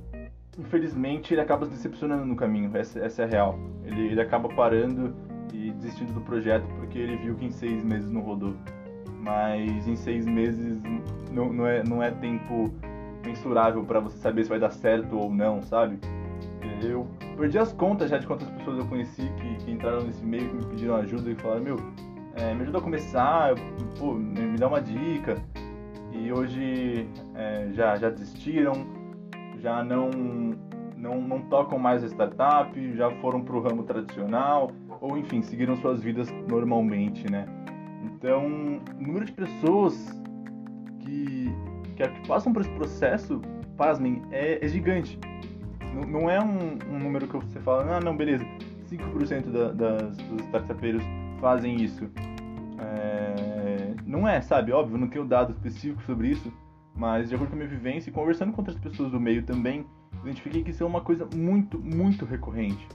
infelizmente 0.57 1.33
ele 1.33 1.41
acaba 1.41 1.65
se 1.65 1.71
decepcionando 1.71 2.25
no 2.25 2.35
caminho, 2.35 2.75
essa, 2.75 2.99
essa 2.99 3.21
é 3.21 3.25
a 3.25 3.27
real. 3.27 3.59
Ele, 3.85 4.07
ele 4.07 4.21
acaba 4.21 4.49
parando 4.49 5.15
e 5.53 5.71
desistindo 5.71 6.11
do 6.13 6.21
projeto 6.21 6.67
porque 6.79 6.97
ele 6.97 7.15
viu 7.17 7.35
que 7.35 7.45
em 7.45 7.51
seis 7.51 7.83
meses 7.83 8.09
não 8.09 8.21
rodou. 8.21 8.55
Mas 9.21 9.87
em 9.87 9.95
seis 9.95 10.25
meses 10.25 10.81
não, 11.31 11.53
não, 11.53 11.67
é, 11.67 11.83
não 11.83 12.01
é 12.01 12.09
tempo 12.09 12.73
mensurável 13.23 13.83
para 13.83 13.99
você 13.99 14.17
saber 14.17 14.43
se 14.43 14.49
vai 14.49 14.59
dar 14.59 14.71
certo 14.71 15.15
ou 15.17 15.31
não, 15.31 15.61
sabe? 15.61 15.99
Eu 16.81 17.05
perdi 17.37 17.57
as 17.57 17.73
contas 17.73 18.09
já 18.09 18.17
de 18.17 18.25
quantas 18.25 18.49
pessoas 18.49 18.79
eu 18.79 18.85
conheci 18.85 19.29
que, 19.37 19.65
que 19.65 19.71
entraram 19.71 20.03
nesse 20.03 20.25
meio, 20.25 20.49
que 20.49 20.55
me 20.55 20.65
pediram 20.65 20.95
ajuda 20.95 21.29
e 21.29 21.35
falaram, 21.35 21.61
meu, 21.61 21.75
é, 22.39 22.53
me 22.53 22.61
ajuda 22.63 22.77
a 22.77 22.81
começar, 22.81 23.55
pô, 23.97 24.13
me 24.13 24.57
dá 24.57 24.67
uma 24.67 24.81
dica. 24.81 25.35
E 26.11 26.31
hoje 26.31 27.07
é, 27.35 27.69
já, 27.73 27.95
já 27.97 28.09
desistiram, 28.09 28.73
já 29.59 29.83
não, 29.83 30.09
não, 30.97 31.21
não 31.21 31.41
tocam 31.43 31.77
mais 31.77 32.03
a 32.03 32.07
startup, 32.07 32.95
já 32.95 33.11
foram 33.21 33.41
para 33.41 33.55
o 33.55 33.61
ramo 33.61 33.83
tradicional, 33.83 34.71
ou 35.01 35.17
enfim, 35.17 35.41
seguiram 35.41 35.75
suas 35.77 36.01
vidas 36.01 36.29
normalmente, 36.47 37.29
né? 37.29 37.45
Então, 38.03 38.45
o 38.97 39.01
número 39.01 39.25
de 39.25 39.31
pessoas 39.31 40.21
que, 40.99 41.53
que, 41.95 42.27
passam 42.27 42.51
por 42.51 42.61
esse 42.61 42.71
processo, 42.71 43.41
pasmem, 43.77 44.21
é, 44.31 44.63
é 44.63 44.67
gigante. 44.67 45.19
Não, 45.93 46.21
não 46.21 46.29
é 46.29 46.39
um, 46.39 46.77
um, 46.93 46.99
número 46.99 47.27
que 47.27 47.37
você 47.37 47.59
fala, 47.59 47.97
ah, 47.97 47.99
não, 47.99 48.15
beleza, 48.15 48.45
5% 48.89 49.51
da, 49.51 49.71
das, 49.71 50.17
dos 50.17 50.41
startupeiros 50.47 51.03
fazem 51.39 51.81
isso. 51.81 52.09
Não 54.09 54.27
é, 54.27 54.41
sabe? 54.41 54.71
Óbvio, 54.71 54.97
não 54.97 55.07
tenho 55.07 55.23
dado 55.23 55.51
específico 55.51 56.01
sobre 56.01 56.29
isso, 56.29 56.51
mas 56.95 57.29
de 57.29 57.35
acordo 57.35 57.51
com 57.51 57.55
a 57.55 57.59
minha 57.59 57.69
vivência 57.69 58.09
e 58.09 58.13
conversando 58.13 58.51
com 58.51 58.61
outras 58.61 58.75
pessoas 58.75 59.11
do 59.11 59.19
meio 59.19 59.43
também, 59.43 59.85
identifiquei 60.23 60.63
que 60.63 60.71
isso 60.71 60.83
é 60.83 60.85
uma 60.87 61.01
coisa 61.01 61.29
muito, 61.35 61.77
muito 61.77 62.25
recorrente. 62.25 62.87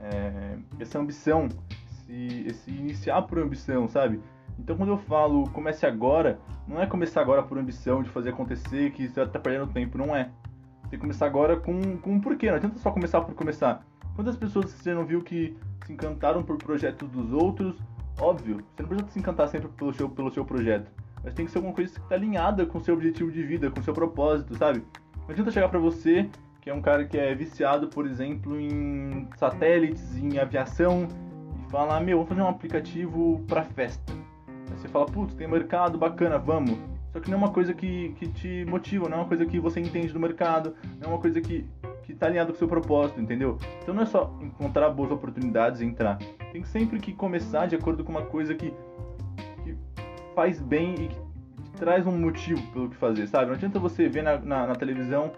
É, 0.00 0.58
essa 0.80 0.98
ambição, 0.98 1.46
esse, 1.86 2.44
esse, 2.48 2.70
iniciar 2.72 3.22
por 3.22 3.38
ambição, 3.38 3.88
sabe? 3.88 4.20
Então 4.58 4.76
quando 4.76 4.88
eu 4.88 4.98
falo 4.98 5.48
comece 5.50 5.86
agora, 5.86 6.40
não 6.66 6.82
é 6.82 6.86
começar 6.86 7.20
agora 7.20 7.44
por 7.44 7.56
ambição 7.56 8.02
de 8.02 8.10
fazer 8.10 8.30
acontecer, 8.30 8.90
que 8.90 9.08
você 9.08 9.24
tá 9.24 9.38
perdendo 9.38 9.72
tempo, 9.72 9.96
não 9.96 10.16
é. 10.16 10.32
Tem 10.90 10.98
que 10.98 10.98
começar 10.98 11.26
agora 11.26 11.56
com, 11.60 11.96
com 11.98 12.14
um 12.14 12.20
porquê, 12.20 12.48
não 12.48 12.56
adianta 12.56 12.76
só 12.80 12.90
começar 12.90 13.20
por 13.20 13.36
começar. 13.36 13.86
Quantas 14.16 14.36
pessoas 14.36 14.72
você 14.72 14.92
não 14.92 15.06
viu 15.06 15.22
que 15.22 15.56
se 15.86 15.92
encantaram 15.92 16.42
por 16.42 16.56
projetos 16.56 17.08
dos 17.08 17.32
outros? 17.32 17.80
Óbvio, 18.18 18.62
você 18.74 18.82
não 18.82 18.88
precisa 18.88 19.10
se 19.10 19.18
encantar 19.18 19.48
sempre 19.48 19.68
pelo 19.68 19.92
seu, 19.92 20.08
pelo 20.08 20.30
seu 20.30 20.44
projeto, 20.44 20.90
mas 21.22 21.34
tem 21.34 21.46
que 21.46 21.52
ser 21.52 21.58
alguma 21.58 21.74
coisa 21.74 21.92
que 21.92 22.00
está 22.00 22.14
alinhada 22.14 22.66
com 22.66 22.78
o 22.78 22.80
seu 22.80 22.94
objetivo 22.94 23.30
de 23.30 23.42
vida, 23.42 23.70
com 23.70 23.80
o 23.80 23.82
seu 23.82 23.94
propósito, 23.94 24.54
sabe? 24.56 24.84
Não 25.16 25.30
adianta 25.30 25.50
chegar 25.50 25.68
para 25.68 25.78
você, 25.78 26.28
que 26.60 26.68
é 26.68 26.74
um 26.74 26.82
cara 26.82 27.04
que 27.04 27.16
é 27.16 27.34
viciado, 27.34 27.88
por 27.88 28.06
exemplo, 28.06 28.60
em 28.60 29.28
satélites, 29.36 30.16
em 30.16 30.38
aviação, 30.38 31.08
e 31.58 31.70
falar, 31.70 32.00
meu, 32.00 32.18
vou 32.18 32.26
fazer 32.26 32.42
um 32.42 32.48
aplicativo 32.48 33.42
para 33.46 33.62
festa. 33.62 34.12
Aí 34.70 34.76
você 34.76 34.88
fala, 34.88 35.06
putz, 35.06 35.34
tem 35.34 35.48
mercado, 35.48 35.96
bacana, 35.98 36.38
vamos. 36.38 36.78
Só 37.12 37.20
que 37.20 37.30
não 37.30 37.38
é 37.38 37.40
uma 37.42 37.52
coisa 37.52 37.74
que, 37.74 38.10
que 38.18 38.28
te 38.28 38.64
motiva, 38.66 39.08
não 39.08 39.18
é 39.18 39.20
uma 39.20 39.28
coisa 39.28 39.44
que 39.44 39.58
você 39.58 39.80
entende 39.80 40.12
do 40.12 40.20
mercado, 40.20 40.74
não 40.98 41.10
é 41.10 41.12
uma 41.14 41.20
coisa 41.20 41.40
que, 41.40 41.66
que 42.04 42.14
tá 42.14 42.26
alinhado 42.26 42.52
com 42.52 42.56
o 42.56 42.58
seu 42.58 42.68
propósito, 42.68 43.20
entendeu? 43.20 43.58
Então 43.82 43.94
não 43.94 44.02
é 44.02 44.06
só 44.06 44.32
encontrar 44.40 44.90
boas 44.90 45.10
oportunidades 45.10 45.80
e 45.80 45.84
entrar. 45.84 46.18
Tem 46.52 46.64
sempre 46.64 46.98
que 46.98 47.12
começar 47.12 47.66
de 47.66 47.76
acordo 47.76 48.04
com 48.04 48.10
uma 48.10 48.26
coisa 48.26 48.54
que, 48.54 48.72
que 49.64 49.76
faz 50.34 50.60
bem 50.60 50.94
e 50.94 51.08
que 51.08 51.70
traz 51.76 52.06
um 52.06 52.18
motivo 52.18 52.60
pelo 52.72 52.88
que 52.90 52.96
fazer, 52.96 53.26
sabe? 53.26 53.46
Não 53.46 53.54
adianta 53.54 53.78
você 53.78 54.08
ver 54.08 54.22
na, 54.22 54.38
na, 54.38 54.66
na 54.66 54.74
televisão 54.74 55.32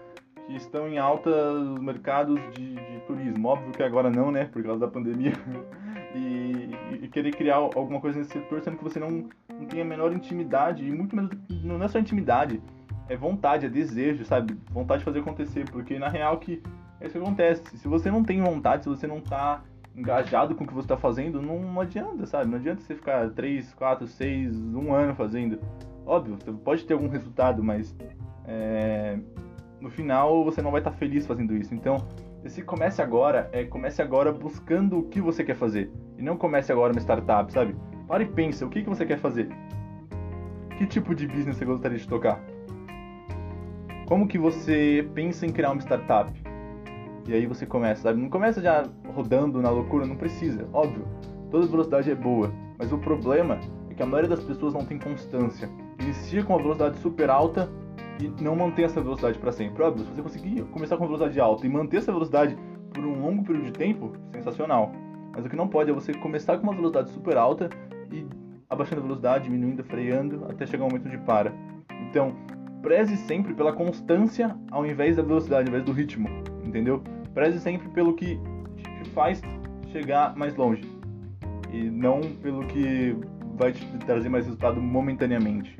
que 0.45 0.55
estão 0.55 0.87
em 0.87 0.97
alta 0.97 1.29
os 1.29 1.79
mercados 1.79 2.39
de, 2.53 2.75
de, 2.75 2.99
turismo. 3.07 3.47
Óbvio 3.47 3.71
que 3.71 3.83
agora 3.83 4.09
não, 4.09 4.31
né? 4.31 4.45
Por 4.45 4.61
causa 4.63 4.79
da 4.79 4.87
pandemia. 4.87 5.33
E, 6.15 6.69
e, 7.01 7.07
querer 7.07 7.31
criar 7.31 7.55
alguma 7.55 7.99
coisa 7.99 8.19
nesse 8.19 8.33
setor, 8.33 8.61
sendo 8.61 8.77
que 8.77 8.83
você 8.83 8.99
não, 8.99 9.27
não 9.49 9.65
tem 9.67 9.81
a 9.81 9.83
menor 9.83 10.13
intimidade, 10.13 10.87
e 10.87 10.91
muito 10.91 11.15
menos, 11.15 11.31
não 11.63 11.83
é 11.83 11.87
só 11.87 11.97
intimidade, 11.97 12.61
é 13.09 13.17
vontade, 13.17 13.65
é 13.65 13.69
desejo, 13.69 14.23
sabe? 14.23 14.55
Vontade 14.69 14.99
de 14.99 15.05
fazer 15.05 15.21
acontecer, 15.21 15.67
porque 15.71 15.97
na 15.97 16.09
real 16.09 16.37
que 16.37 16.61
é 17.01 17.07
isso 17.07 17.17
que 17.17 17.23
acontece. 17.23 17.77
Se 17.77 17.87
você 17.87 18.11
não 18.11 18.23
tem 18.23 18.43
vontade, 18.43 18.83
se 18.83 18.89
você 18.89 19.07
não 19.07 19.19
tá 19.19 19.63
engajado 19.95 20.55
com 20.55 20.63
o 20.63 20.67
que 20.67 20.73
você 20.73 20.85
está 20.85 20.97
fazendo, 20.97 21.41
não, 21.41 21.59
não, 21.59 21.81
adianta, 21.81 22.25
sabe? 22.25 22.49
Não 22.49 22.57
adianta 22.57 22.81
você 22.81 22.95
ficar 22.95 23.29
3, 23.29 23.73
4, 23.73 24.07
6, 24.07 24.55
um 24.73 24.93
ano 24.93 25.13
fazendo. 25.13 25.59
Óbvio, 26.05 26.35
você 26.35 26.51
pode 26.51 26.85
ter 26.85 26.93
algum 26.93 27.07
resultado, 27.07 27.63
mas 27.63 27.95
é, 28.45 29.17
no 29.79 29.89
final 29.89 30.43
você 30.43 30.61
não 30.61 30.71
vai 30.71 30.81
estar 30.81 30.91
tá 30.91 30.97
feliz 30.97 31.25
fazendo 31.25 31.55
isso. 31.55 31.73
Então, 31.73 31.97
esse 32.43 32.61
comece 32.61 33.01
agora 33.01 33.49
é 33.53 33.63
comece 33.63 34.01
agora 34.01 34.31
buscando 34.31 34.99
o 34.99 35.03
que 35.03 35.21
você 35.21 35.43
quer 35.43 35.55
fazer. 35.55 35.91
E 36.17 36.21
não 36.21 36.37
comece 36.37 36.71
agora 36.71 36.91
uma 36.91 36.99
startup, 36.99 37.51
sabe? 37.53 37.75
Para 38.07 38.23
e 38.23 38.25
pensa, 38.25 38.65
o 38.65 38.69
que, 38.69 38.83
que 38.83 38.89
você 38.89 39.05
quer 39.05 39.17
fazer? 39.17 39.49
Que 40.77 40.85
tipo 40.85 41.15
de 41.15 41.27
business 41.27 41.57
você 41.57 41.65
gostaria 41.65 41.97
de 41.97 42.07
tocar? 42.07 42.43
Como 44.07 44.27
que 44.27 44.37
você 44.37 45.07
pensa 45.13 45.45
em 45.45 45.51
criar 45.51 45.71
uma 45.71 45.81
startup? 45.81 46.31
E 47.27 47.33
aí 47.33 47.45
você 47.45 47.65
começa, 47.65 48.01
sabe? 48.01 48.19
Não 48.19 48.29
começa 48.29 48.61
já 48.61 48.83
rodando 49.13 49.61
na 49.61 49.69
loucura, 49.69 50.05
não 50.05 50.15
precisa, 50.15 50.67
óbvio. 50.73 51.05
Toda 51.49 51.67
velocidade 51.67 52.09
é 52.09 52.15
boa, 52.15 52.51
mas 52.77 52.91
o 52.91 52.97
problema 52.97 53.59
é 53.89 53.93
que 53.93 54.01
a 54.01 54.05
maioria 54.05 54.35
das 54.35 54.43
pessoas 54.43 54.73
não 54.73 54.85
tem 54.85 54.97
constância. 54.97 55.69
Inicia 56.01 56.43
com 56.43 56.53
uma 56.53 56.61
velocidade 56.61 56.97
super 56.97 57.29
alta 57.29 57.69
e 58.19 58.27
não 58.41 58.55
mantém 58.55 58.85
essa 58.85 59.01
velocidade 59.01 59.37
para 59.37 59.51
sempre. 59.51 59.83
Óbvio, 59.83 60.05
se 60.05 60.11
você 60.11 60.21
conseguir 60.21 60.61
começar 60.71 60.97
com 60.97 61.05
velocidade 61.05 61.39
alta 61.39 61.65
e 61.65 61.69
manter 61.69 61.97
essa 61.97 62.11
velocidade 62.11 62.57
por 62.93 63.05
um 63.05 63.21
longo 63.21 63.43
período 63.43 63.65
de 63.65 63.71
tempo, 63.71 64.11
sensacional. 64.31 64.91
Mas 65.31 65.45
o 65.45 65.49
que 65.49 65.55
não 65.55 65.67
pode 65.67 65.89
é 65.89 65.93
você 65.93 66.13
começar 66.13 66.57
com 66.57 66.63
uma 66.63 66.75
velocidade 66.75 67.09
super 67.09 67.37
alta 67.37 67.69
e 68.11 68.25
abaixando 68.69 69.01
a 69.01 69.03
velocidade, 69.03 69.45
diminuindo, 69.45 69.83
freando, 69.83 70.45
até 70.49 70.65
chegar 70.65 70.85
um 70.85 70.87
momento 70.87 71.09
de 71.09 71.17
para. 71.19 71.53
Então, 72.09 72.35
preze 72.81 73.15
sempre 73.17 73.53
pela 73.53 73.73
constância 73.73 74.55
ao 74.69 74.85
invés 74.85 75.15
da 75.15 75.23
velocidade, 75.23 75.69
ao 75.69 75.69
invés 75.69 75.83
do 75.83 75.91
ritmo, 75.91 76.29
entendeu? 76.63 77.01
Preze 77.33 77.59
sempre 77.59 77.87
pelo 77.89 78.13
que 78.13 78.39
faz 79.09 79.41
chegar 79.91 80.35
mais 80.35 80.55
longe 80.55 80.83
e 81.71 81.89
não 81.89 82.21
pelo 82.21 82.65
que 82.67 83.15
vai 83.55 83.71
te 83.71 83.85
trazer 83.99 84.29
mais 84.29 84.45
resultado 84.45 84.81
momentaneamente. 84.81 85.75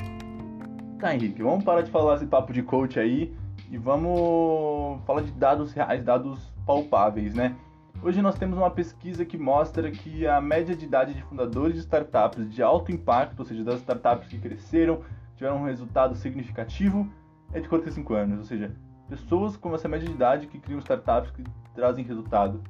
Tá, 1.00 1.14
Henrique, 1.14 1.42
vamos 1.42 1.64
parar 1.64 1.82
de 1.82 1.92
falar 1.92 2.16
esse 2.16 2.26
papo 2.26 2.54
de 2.54 2.64
coach 2.64 3.00
aí 3.00 3.34
e 3.70 3.78
vamos 3.78 5.02
falar 5.06 5.22
de 5.22 5.32
dados 5.32 5.74
reais, 5.74 6.04
dados 6.04 6.52
palpáveis, 6.66 7.34
né? 7.34 7.56
Hoje 8.02 8.22
nós 8.22 8.36
temos 8.36 8.58
uma 8.58 8.70
pesquisa 8.70 9.24
que 9.24 9.38
mostra 9.38 9.90
que 9.90 10.28
a 10.28 10.42
média 10.42 10.76
de 10.76 10.86
idade 10.86 11.14
de 11.14 11.24
fundadores 11.24 11.76
de 11.76 11.82
startups 11.82 12.50
de 12.50 12.62
alto 12.62 12.92
impacto, 12.92 13.40
ou 13.40 13.46
seja, 13.46 13.64
das 13.64 13.80
startups 13.80 14.28
que 14.28 14.38
cresceram, 14.38 15.02
tiveram 15.36 15.58
um 15.58 15.66
resultado 15.66 16.16
significativo, 16.16 17.08
é 17.54 17.60
de 17.60 17.70
45 17.70 18.14
anos, 18.14 18.40
ou 18.40 18.46
seja, 18.46 18.76
pessoas 19.08 19.56
com 19.56 19.74
essa 19.74 19.88
média 19.88 20.08
de 20.08 20.14
idade 20.14 20.48
que 20.48 20.60
criam 20.60 20.80
startups 20.80 21.32
que 21.32 21.44
trazem 21.74 22.04
resultado. 22.04 22.62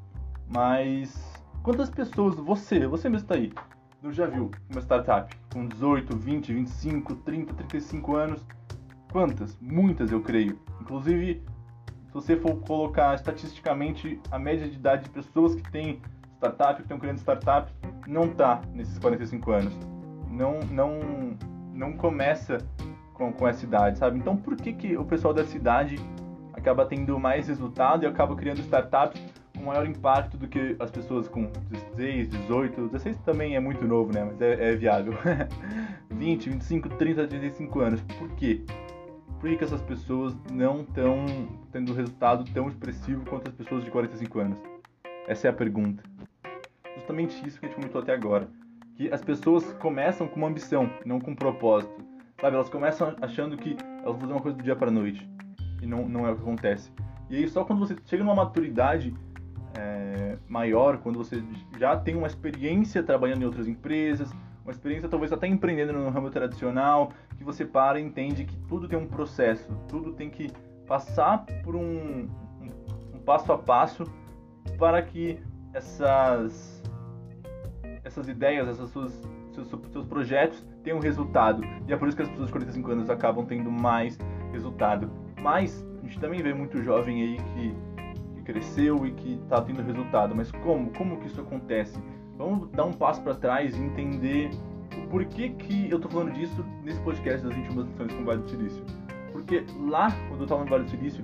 Mas 0.54 1.42
quantas 1.64 1.90
pessoas 1.90 2.36
você, 2.36 2.86
você 2.86 3.10
mesmo 3.10 3.26
está 3.26 3.36
aí, 3.36 3.52
não 4.04 4.12
já 4.12 4.28
viu 4.28 4.52
uma 4.70 4.82
startup 4.82 5.36
com 5.52 5.68
18, 5.68 6.16
20, 6.16 6.54
25, 6.54 7.16
30, 7.16 7.54
35 7.56 8.16
anos? 8.16 8.46
Quantas? 9.12 9.58
Muitas, 9.60 10.12
eu 10.12 10.22
creio. 10.22 10.60
Inclusive, 10.80 11.42
se 12.06 12.14
você 12.14 12.38
for 12.38 12.56
colocar 12.58 13.16
estatisticamente 13.16 14.20
a 14.30 14.38
média 14.38 14.70
de 14.70 14.76
idade 14.76 15.06
de 15.06 15.10
pessoas 15.10 15.56
que 15.56 15.72
têm 15.72 16.00
startup, 16.36 16.76
que 16.76 16.82
estão 16.82 17.00
criando 17.00 17.18
startups, 17.18 17.74
não 18.06 18.26
está 18.26 18.62
nesses 18.74 19.00
45 19.00 19.52
anos. 19.52 19.74
Não, 20.30 20.60
não, 20.70 21.38
não 21.74 21.94
começa 21.94 22.60
com, 23.14 23.32
com 23.32 23.48
essa 23.48 23.66
idade, 23.66 23.98
sabe? 23.98 24.20
Então, 24.20 24.38
por 24.38 24.56
que, 24.56 24.74
que 24.74 24.98
o 24.98 25.06
pessoal 25.06 25.34
dessa 25.34 25.56
idade 25.56 25.96
acaba 26.54 26.86
tendo 26.86 27.20
mais 27.20 27.48
resultado 27.48 28.04
e 28.04 28.08
acaba 28.08 28.36
criando 28.36 28.60
startups 28.60 29.22
maior 29.64 29.88
impacto 29.88 30.38
do 30.38 30.48
que 30.48 30.76
as 30.80 30.92
pessoas 30.92 31.28
com 31.28 31.52
16, 31.70 32.30
18, 32.30 32.88
16 32.88 33.18
também 33.20 33.56
é 33.56 33.60
muito 33.60 33.86
novo, 33.86 34.14
né? 34.14 34.24
Mas 34.24 34.42
é, 34.42 34.72
é 34.72 34.76
viável. 34.76 35.14
20, 36.12 36.50
25, 36.50 36.90
30, 36.90 37.28
35 37.28 37.80
anos. 37.80 38.02
Por 38.02 38.30
quê? 38.32 38.62
Por 39.40 39.50
que, 39.50 39.58
que 39.58 39.64
essas 39.64 39.82
pessoas 39.82 40.36
não 40.52 40.82
estão 40.82 41.26
tendo 41.72 41.94
resultado 41.94 42.46
tão 42.54 42.68
expressivo 42.70 43.26
quanto 43.26 43.50
as 43.50 43.54
pessoas 43.54 43.84
de 43.84 43.92
45 43.92 44.40
anos? 44.40 44.58
Essa 45.28 45.48
é 45.48 45.50
a 45.50 45.54
pergunta. 45.54 46.04
Justamente 46.96 47.46
isso 47.46 47.60
que 47.60 47.66
a 47.66 47.70
gente 47.70 47.76
comentou 47.76 48.02
até 48.02 48.14
agora. 48.14 48.48
Que 48.96 49.12
as 49.12 49.22
pessoas 49.22 49.74
começam 49.74 50.28
com 50.28 50.38
uma 50.38 50.48
ambição, 50.48 50.90
não 51.06 51.20
com 51.20 51.32
um 51.32 51.36
propósito. 51.36 51.94
Sabe, 52.40 52.56
elas 52.56 52.70
começam 52.70 53.16
achando 53.22 53.58
que 53.58 53.76
elas 53.82 54.12
vão 54.12 54.20
fazer 54.20 54.34
uma 54.34 54.42
coisa 54.42 54.58
do 54.58 54.64
dia 54.64 54.76
para 54.76 54.92
noite. 54.92 55.28
E 55.82 55.86
não, 55.86 56.08
não 56.08 56.28
é 56.28 56.32
o 56.32 56.36
que 56.36 56.42
acontece. 56.42 56.92
E 57.30 57.36
aí 57.36 57.48
só 57.48 57.66
quando 57.66 57.80
você 57.80 57.96
chega 58.06 58.24
numa 58.24 58.36
maturidade 58.36 59.14
é, 59.78 60.38
maior, 60.48 60.98
quando 60.98 61.18
você 61.18 61.44
já 61.78 61.98
tem 61.98 62.16
uma 62.16 62.28
experiência 62.28 63.02
trabalhando 63.02 63.42
em 63.42 63.46
outras 63.46 63.68
empresas, 63.68 64.32
uma 64.64 64.72
experiência 64.72 65.10
talvez 65.10 65.34
até 65.34 65.48
empreendendo 65.48 65.94
no 65.94 66.10
ramo 66.10 66.30
tradicional, 66.30 67.12
que 67.38 67.44
você 67.44 67.66
para 67.66 68.00
e 68.00 68.04
entende 68.04 68.46
que 68.46 68.56
tudo 68.68 68.88
tem 68.88 68.98
um 68.98 69.08
processo, 69.08 69.76
tudo 69.88 70.14
tem 70.14 70.30
que 70.30 70.52
passar 70.88 71.46
por 71.64 71.76
um, 71.76 72.30
um, 73.14 73.20
passo 73.26 73.52
a 73.52 73.58
passo 73.58 74.06
para 74.78 75.02
que 75.02 75.40
essas 75.74 76.82
essas 78.04 78.28
ideias, 78.28 78.68
essas 78.68 78.90
suas, 78.90 79.14
seus, 79.54 79.68
seus 79.92 80.06
projetos 80.06 80.66
tenham 80.84 81.00
resultado. 81.00 81.64
E 81.88 81.94
é 81.94 81.98
por 81.98 82.08
isso 82.08 82.18
que 82.18 82.24
as 82.24 82.30
pessoas 82.30 82.48
de 82.48 82.52
45 82.52 82.92
anos 82.92 83.10
acabam 83.10 83.46
tendo 83.46 83.72
mais 83.72 84.18
resultado. 84.52 85.10
Mas 85.42 85.86
a 86.00 86.06
gente 86.06 86.20
também 86.20 86.42
vê 86.42 86.54
muito 86.54 86.82
jovem 86.84 87.22
aí 87.22 87.38
que 87.38 87.93
cresceu 88.54 89.06
e 89.06 89.12
que 89.12 89.34
está 89.44 89.62
tendo 89.62 89.82
resultado. 89.82 90.36
Mas 90.36 90.52
como? 90.52 90.92
Como 90.92 91.20
que 91.20 91.28
isso 91.28 91.42
acontece? 91.42 92.00
Vamos 92.38 92.70
dar 92.72 92.86
um 92.86 92.94
passo 92.94 93.22
para 93.22 93.36
trás 93.36 93.76
e 93.76 93.82
entender 93.82 94.52
o 94.98 95.08
porquê 95.08 95.50
que 95.50 95.90
eu 95.90 95.98
estou 95.98 96.12
falando 96.12 96.34
disso 96.34 96.64
nesse 96.84 97.00
podcast 97.02 97.46
das 97.46 97.56
21 97.56 97.82
lições 97.82 98.14
com 98.14 98.22
o 98.22 98.26
Vale 98.26 98.42
do 98.42 98.50
Silício. 98.50 98.84
Porque 99.32 99.66
lá, 99.80 100.12
quando 100.28 100.42
eu 100.42 100.44
estava 100.44 100.64
no 100.64 100.70
Vale 100.70 100.84
do 100.84 100.90
Silício, 100.92 101.24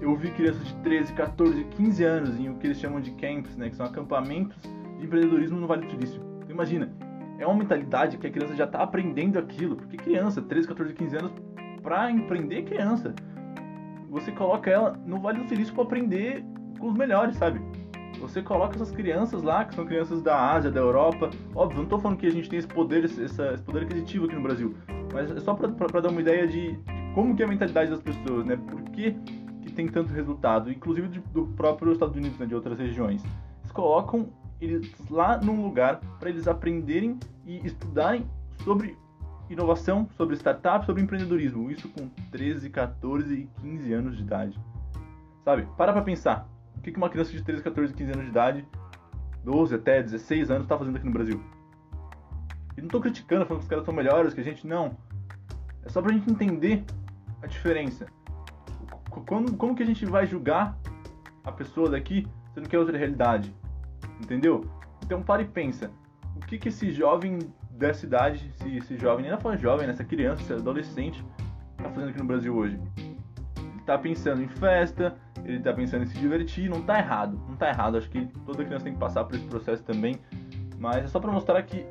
eu 0.00 0.16
vi 0.16 0.30
crianças 0.30 0.66
de 0.66 0.74
13, 0.76 1.12
14, 1.12 1.64
15 1.64 2.04
anos 2.04 2.40
em 2.40 2.48
o 2.48 2.54
que 2.56 2.66
eles 2.66 2.78
chamam 2.78 3.00
de 3.00 3.10
camps, 3.12 3.56
né, 3.56 3.68
que 3.68 3.76
são 3.76 3.86
acampamentos 3.86 4.56
de 4.98 5.04
empreendedorismo 5.04 5.60
no 5.60 5.66
Vale 5.66 5.84
do 5.84 5.90
Silício. 5.90 6.20
Então, 6.38 6.50
imagina, 6.50 6.90
é 7.38 7.46
uma 7.46 7.56
mentalidade 7.56 8.16
que 8.16 8.26
a 8.26 8.30
criança 8.30 8.54
já 8.56 8.64
está 8.64 8.82
aprendendo 8.82 9.38
aquilo. 9.38 9.76
Porque 9.76 9.96
criança, 9.96 10.40
13, 10.40 10.68
14, 10.68 10.94
15 10.94 11.16
anos, 11.16 11.32
para 11.82 12.10
empreender 12.10 12.62
criança, 12.62 13.14
você 14.08 14.30
coloca 14.32 14.70
ela 14.70 14.98
no 15.06 15.20
Vale 15.20 15.42
do 15.42 15.48
Silício 15.48 15.74
para 15.74 15.84
aprender 15.84 16.44
com 16.82 16.88
os 16.88 16.96
melhores, 16.96 17.36
sabe? 17.36 17.60
Você 18.20 18.42
coloca 18.42 18.74
essas 18.74 18.90
crianças 18.90 19.40
lá, 19.42 19.64
que 19.64 19.74
são 19.74 19.86
crianças 19.86 20.20
da 20.20 20.52
Ásia, 20.52 20.70
da 20.70 20.80
Europa. 20.80 21.30
Óbvio, 21.54 21.78
não 21.78 21.84
estou 21.84 22.00
falando 22.00 22.18
que 22.18 22.26
a 22.26 22.30
gente 22.30 22.50
tem 22.50 22.58
esse 22.58 22.68
poder, 22.68 23.04
esse, 23.04 23.22
esse 23.22 23.62
poder 23.62 23.84
aquisitivo 23.84 24.26
aqui 24.26 24.34
no 24.34 24.42
Brasil. 24.42 24.74
Mas 25.12 25.30
é 25.30 25.40
só 25.40 25.54
para 25.54 26.00
dar 26.00 26.10
uma 26.10 26.20
ideia 26.20 26.46
de, 26.46 26.72
de, 26.72 26.92
como 27.14 27.36
que 27.36 27.42
é 27.42 27.46
a 27.46 27.48
mentalidade 27.48 27.90
das 27.90 28.00
pessoas, 28.00 28.44
né? 28.44 28.56
Por 28.56 28.82
que, 28.90 29.12
que 29.62 29.72
tem 29.72 29.86
tanto 29.86 30.12
resultado, 30.12 30.70
inclusive 30.70 31.08
de, 31.08 31.20
do 31.32 31.46
próprio 31.48 31.92
Estados 31.92 32.16
Unidos, 32.16 32.36
né? 32.38 32.46
de 32.46 32.54
outras 32.54 32.78
regiões. 32.78 33.22
Eles 33.60 33.72
colocam 33.72 34.28
eles 34.60 34.92
lá 35.08 35.38
num 35.38 35.62
lugar 35.62 36.00
para 36.18 36.30
eles 36.30 36.48
aprenderem 36.48 37.18
e 37.46 37.64
estudarem 37.64 38.26
sobre 38.64 38.96
inovação, 39.48 40.08
sobre 40.16 40.34
startup, 40.36 40.84
sobre 40.84 41.02
empreendedorismo. 41.02 41.70
Isso 41.70 41.88
com 41.88 42.08
13, 42.30 42.70
14 42.70 43.34
e 43.34 43.48
15 43.60 43.92
anos 43.92 44.16
de 44.16 44.22
idade. 44.22 44.58
Sabe? 45.44 45.66
Para 45.76 45.92
pra 45.92 46.02
pensar. 46.02 46.51
O 46.82 46.84
que 46.84 46.96
uma 46.96 47.08
criança 47.08 47.30
de 47.30 47.40
13, 47.40 47.62
14, 47.62 47.94
15 47.94 48.10
anos 48.10 48.24
de 48.24 48.30
idade, 48.30 48.66
12 49.44 49.72
até 49.72 50.02
16 50.02 50.50
anos, 50.50 50.64
está 50.64 50.76
fazendo 50.76 50.96
aqui 50.96 51.06
no 51.06 51.12
Brasil? 51.12 51.40
E 52.76 52.80
não 52.80 52.86
estou 52.86 53.00
criticando, 53.00 53.46
falando 53.46 53.60
que 53.60 53.66
os 53.66 53.70
caras 53.70 53.84
são 53.84 53.94
melhores 53.94 54.34
que 54.34 54.40
a 54.40 54.44
gente, 54.44 54.66
não. 54.66 54.96
É 55.84 55.88
só 55.88 56.02
pra 56.02 56.12
gente 56.12 56.28
entender 56.28 56.84
a 57.40 57.46
diferença. 57.46 58.06
Como, 59.10 59.56
como 59.56 59.76
que 59.76 59.82
a 59.84 59.86
gente 59.86 60.04
vai 60.04 60.26
julgar 60.26 60.76
a 61.44 61.52
pessoa 61.52 61.88
daqui 61.88 62.26
sendo 62.52 62.68
que 62.68 62.74
é 62.74 62.78
outra 62.80 62.98
realidade? 62.98 63.54
Entendeu? 64.20 64.68
Então 65.04 65.22
para 65.22 65.42
e 65.42 65.46
pensa. 65.46 65.88
O 66.34 66.40
que 66.40 66.58
que 66.58 66.68
esse 66.68 66.90
jovem 66.90 67.38
dessa 67.70 68.04
idade, 68.04 68.52
esse, 68.58 68.76
esse 68.76 68.98
jovem, 68.98 69.28
nem 69.28 69.38
foi 69.38 69.56
jovem, 69.56 69.86
né? 69.86 69.92
essa 69.92 70.04
criança, 70.04 70.42
esse 70.42 70.52
adolescente, 70.52 71.24
tá 71.76 71.88
fazendo 71.90 72.08
aqui 72.08 72.18
no 72.18 72.24
Brasil 72.24 72.52
hoje? 72.56 72.80
Tá 73.92 73.98
pensando 73.98 74.42
em 74.42 74.48
festa, 74.48 75.14
ele 75.44 75.60
tá 75.60 75.70
pensando 75.70 76.04
em 76.04 76.06
se 76.06 76.18
divertir, 76.18 76.66
não 76.66 76.80
tá 76.80 76.98
errado, 76.98 77.38
não 77.46 77.54
tá 77.56 77.68
errado. 77.68 77.98
Acho 77.98 78.08
que 78.08 78.24
toda 78.46 78.64
criança 78.64 78.84
tem 78.84 78.94
que 78.94 78.98
passar 78.98 79.22
por 79.24 79.36
esse 79.36 79.44
processo 79.44 79.84
também. 79.84 80.18
Mas 80.78 81.04
é 81.04 81.08
só 81.08 81.20
para 81.20 81.30
mostrar 81.30 81.62
que 81.62 81.84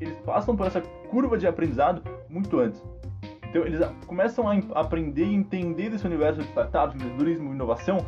eles 0.00 0.18
passam 0.22 0.56
por 0.56 0.66
essa 0.66 0.80
curva 0.80 1.38
de 1.38 1.46
aprendizado 1.46 2.02
muito 2.28 2.58
antes. 2.58 2.82
Então 3.48 3.64
eles 3.64 3.78
começam 4.08 4.48
a 4.48 4.80
aprender 4.80 5.24
e 5.24 5.32
entender 5.32 5.88
desse 5.88 6.04
universo 6.04 6.40
de 6.40 6.48
startups, 6.48 6.96
empreendedorismo, 6.96 7.54
inovação 7.54 7.98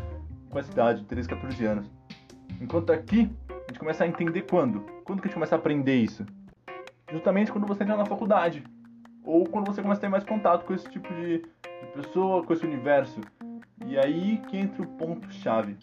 com 0.50 0.58
essa 0.58 0.72
idade, 0.72 1.04
13, 1.04 1.28
14 1.28 1.64
anos. 1.64 1.88
Enquanto 2.60 2.90
aqui, 2.90 3.30
a 3.48 3.68
gente 3.68 3.78
começa 3.78 4.02
a 4.02 4.08
entender 4.08 4.42
quando? 4.50 4.80
Quando 5.04 5.20
que 5.20 5.26
a 5.26 5.28
gente 5.28 5.34
começa 5.34 5.54
a 5.54 5.58
aprender 5.58 5.94
isso? 5.94 6.26
Justamente 7.12 7.52
quando 7.52 7.68
você 7.68 7.84
entra 7.84 7.96
na 7.96 8.04
faculdade. 8.04 8.64
Ou 9.28 9.44
quando 9.44 9.66
você 9.66 9.82
começa 9.82 9.98
a 9.98 10.00
ter 10.00 10.08
mais 10.08 10.24
contato 10.24 10.64
com 10.64 10.72
esse 10.72 10.88
tipo 10.88 11.06
de, 11.12 11.40
de 11.42 11.86
pessoa, 11.94 12.42
com 12.42 12.50
esse 12.50 12.64
universo. 12.64 13.20
E 13.84 13.98
aí 13.98 14.38
que 14.48 14.56
entra 14.56 14.82
o 14.82 14.86
ponto-chave. 14.86 15.76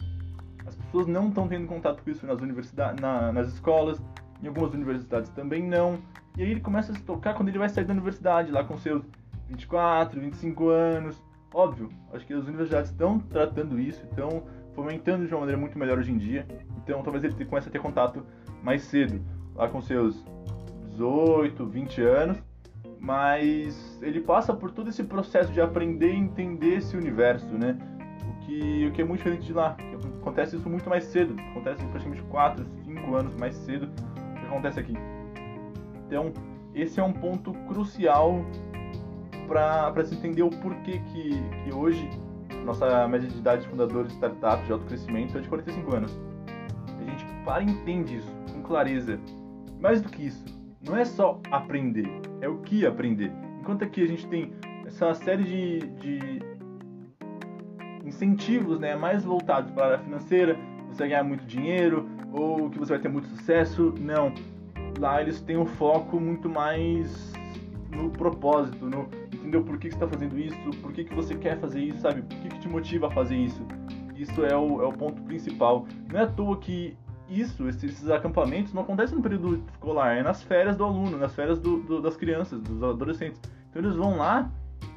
As 0.66 0.74
pessoas 0.74 1.06
não 1.06 1.28
estão 1.28 1.46
tendo 1.46 1.64
contato 1.68 2.02
com 2.02 2.10
isso 2.10 2.26
nas 2.26 2.40
universidades, 2.40 3.00
na, 3.00 3.30
nas 3.32 3.46
escolas, 3.46 4.02
em 4.42 4.48
algumas 4.48 4.74
universidades 4.74 5.30
também 5.30 5.62
não. 5.62 6.00
E 6.36 6.42
aí 6.42 6.50
ele 6.50 6.60
começa 6.60 6.90
a 6.90 6.96
se 6.96 7.02
tocar 7.02 7.34
quando 7.34 7.48
ele 7.48 7.58
vai 7.58 7.68
sair 7.68 7.84
da 7.84 7.92
universidade, 7.92 8.50
lá 8.50 8.64
com 8.64 8.76
seus 8.76 9.04
24, 9.48 10.20
25 10.20 10.68
anos. 10.68 11.24
Óbvio, 11.54 11.88
acho 12.12 12.26
que 12.26 12.34
as 12.34 12.48
universidades 12.48 12.90
estão 12.90 13.20
tratando 13.20 13.78
isso, 13.78 14.04
estão 14.06 14.42
fomentando 14.74 15.24
de 15.24 15.32
uma 15.32 15.40
maneira 15.40 15.60
muito 15.60 15.78
melhor 15.78 15.98
hoje 15.98 16.10
em 16.10 16.18
dia. 16.18 16.44
Então 16.78 17.00
talvez 17.00 17.22
ele 17.22 17.44
comece 17.44 17.68
a 17.68 17.70
ter 17.70 17.78
contato 17.78 18.26
mais 18.60 18.82
cedo, 18.82 19.24
lá 19.54 19.68
com 19.68 19.80
seus 19.80 20.24
18, 20.90 21.64
20 21.64 22.02
anos. 22.02 22.42
Mas 22.98 23.98
ele 24.02 24.20
passa 24.20 24.52
por 24.54 24.70
todo 24.70 24.90
esse 24.90 25.04
processo 25.04 25.52
de 25.52 25.60
aprender 25.60 26.12
e 26.12 26.16
entender 26.16 26.76
esse 26.76 26.96
universo, 26.96 27.46
né? 27.56 27.76
O 28.28 28.46
que, 28.46 28.86
o 28.86 28.92
que 28.92 29.02
é 29.02 29.04
muito 29.04 29.18
diferente 29.18 29.46
de 29.46 29.52
lá. 29.52 29.76
Acontece 30.20 30.56
isso 30.56 30.68
muito 30.68 30.88
mais 30.88 31.04
cedo. 31.04 31.36
Acontece 31.50 31.84
praticamente 31.86 32.22
4, 32.22 32.66
5 32.84 33.14
anos 33.14 33.36
mais 33.36 33.54
cedo 33.54 33.86
do 33.86 34.40
que 34.40 34.46
acontece 34.46 34.80
aqui. 34.80 34.94
Então, 36.06 36.32
esse 36.74 36.98
é 37.00 37.02
um 37.02 37.12
ponto 37.12 37.52
crucial 37.68 38.44
para 39.46 40.04
se 40.04 40.14
entender 40.14 40.42
o 40.42 40.50
porquê 40.50 41.00
que, 41.12 41.30
que 41.64 41.74
hoje 41.74 42.08
nossa 42.66 43.06
média 43.06 43.28
de 43.28 43.38
idade 43.38 43.62
de 43.62 43.68
fundadores 43.68 44.08
de 44.08 44.14
startups 44.14 44.66
de 44.66 44.72
alto 44.72 44.84
crescimento 44.86 45.38
é 45.38 45.40
de 45.40 45.48
45 45.48 45.94
anos. 45.94 46.20
A 47.00 47.04
gente 47.04 47.24
para 47.44 47.62
e 47.62 47.70
entende 47.70 48.16
isso 48.16 48.36
com 48.52 48.62
clareza. 48.62 49.18
Mais 49.80 50.02
do 50.02 50.08
que 50.08 50.26
isso, 50.26 50.44
não 50.80 50.96
é 50.96 51.04
só 51.04 51.40
aprender, 51.50 52.08
é 52.40 52.48
o 52.48 52.58
que 52.58 52.86
aprender. 52.86 53.32
Enquanto 53.60 53.82
aqui 53.82 54.02
a 54.02 54.06
gente 54.06 54.26
tem 54.28 54.52
essa 54.86 55.12
série 55.14 55.44
de, 55.44 55.78
de 56.00 56.42
incentivos 58.04 58.78
né, 58.78 58.94
mais 58.94 59.24
voltados 59.24 59.70
para 59.72 59.82
a 59.82 59.86
área 59.86 59.98
financeira, 59.98 60.56
você 60.88 61.00
vai 61.00 61.08
ganhar 61.08 61.24
muito 61.24 61.44
dinheiro 61.44 62.08
ou 62.32 62.70
que 62.70 62.78
você 62.78 62.92
vai 62.92 63.02
ter 63.02 63.08
muito 63.08 63.28
sucesso, 63.28 63.94
não. 63.98 64.32
Lá 64.98 65.20
eles 65.20 65.40
têm 65.40 65.56
um 65.56 65.66
foco 65.66 66.18
muito 66.18 66.48
mais 66.48 67.32
no 67.90 68.10
propósito, 68.10 68.86
no 68.86 69.08
entender 69.32 69.60
por 69.60 69.78
que, 69.78 69.88
que 69.88 69.94
você 69.94 70.04
está 70.04 70.08
fazendo 70.08 70.38
isso, 70.38 70.56
por 70.82 70.92
que, 70.92 71.04
que 71.04 71.14
você 71.14 71.34
quer 71.34 71.58
fazer 71.58 71.80
isso, 71.80 72.00
sabe? 72.00 72.22
Por 72.22 72.36
que, 72.38 72.48
que 72.48 72.58
te 72.60 72.68
motiva 72.68 73.08
a 73.08 73.10
fazer 73.10 73.36
isso. 73.36 73.62
Isso 74.16 74.44
é 74.44 74.56
o, 74.56 74.82
é 74.82 74.86
o 74.86 74.92
ponto 74.92 75.22
principal. 75.22 75.86
Não 76.10 76.20
é 76.20 76.22
à 76.22 76.26
toa 76.26 76.56
que 76.58 76.96
isso, 77.28 77.68
esses, 77.68 78.08
acampamentos, 78.08 78.72
não 78.72 78.82
acontecem 78.82 79.16
no 79.16 79.22
período 79.22 79.62
escolar, 79.72 80.16
é 80.16 80.22
nas 80.22 80.42
férias 80.42 80.76
do 80.76 80.84
aluno, 80.84 81.18
nas 81.18 81.34
férias 81.34 81.58
do, 81.58 81.78
do, 81.82 82.00
das 82.00 82.16
crianças, 82.16 82.60
dos 82.60 82.82
adolescentes. 82.82 83.40
Então 83.70 83.82
eles 83.82 83.96
vão 83.96 84.16
lá, 84.16 84.50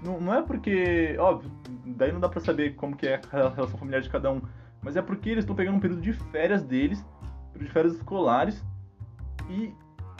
não, 0.04 0.20
não 0.20 0.34
é 0.34 0.42
porque, 0.42 1.16
óbvio, 1.20 1.52
daí 1.86 2.12
não 2.12 2.20
dá 2.20 2.30
pra 2.30 2.40
saber 2.40 2.76
como 2.76 2.96
que 2.96 3.08
é 3.08 3.22
a 3.32 3.50
relação 3.50 3.78
familiar 3.78 4.02
de 4.02 4.10
cada 4.10 4.32
um, 4.32 4.42
mas 4.82 4.96
é 4.96 5.02
porque 5.02 5.30
eles 5.30 5.44
estão 5.44 5.56
pegando 5.56 5.76
um 5.76 5.80
período 5.80 6.02
de 6.02 6.14
férias 6.14 6.64
deles, 6.64 7.04
período 7.52 7.68
de 7.68 7.74
férias 7.74 7.94
escolares, 7.96 8.64
e 9.50 9.74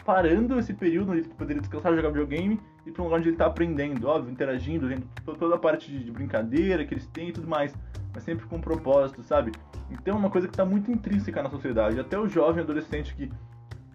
parando 0.04 0.58
esse 0.58 0.74
período 0.74 1.12
onde 1.12 1.20
ele 1.20 1.28
poderia 1.28 1.60
descansar, 1.60 1.94
jogar 1.94 2.08
videogame, 2.08 2.60
e 2.84 2.90
para 2.90 3.02
um 3.02 3.04
lugar 3.06 3.18
onde 3.18 3.28
ele 3.28 3.34
está 3.34 3.46
aprendendo, 3.46 4.08
óbvio, 4.08 4.32
interagindo, 4.32 4.88
vendo 4.88 5.06
toda 5.38 5.54
a 5.54 5.58
parte 5.58 5.90
de, 5.90 6.10
brincadeira 6.10 6.84
que 6.84 6.94
eles 6.94 7.06
têm 7.06 7.28
e 7.28 7.32
tudo 7.32 7.46
mais, 7.46 7.74
mas 8.12 8.22
sempre 8.22 8.46
com 8.46 8.56
um 8.56 8.60
propósito, 8.60 9.22
sabe? 9.22 9.52
Então 9.90 10.14
é 10.14 10.18
uma 10.18 10.30
coisa 10.30 10.46
que 10.46 10.52
está 10.52 10.64
muito 10.64 10.90
intrínseca 10.90 11.42
na 11.42 11.50
sociedade. 11.50 11.98
Até 11.98 12.18
o 12.18 12.28
jovem 12.28 12.62
adolescente 12.62 13.14
que 13.14 13.30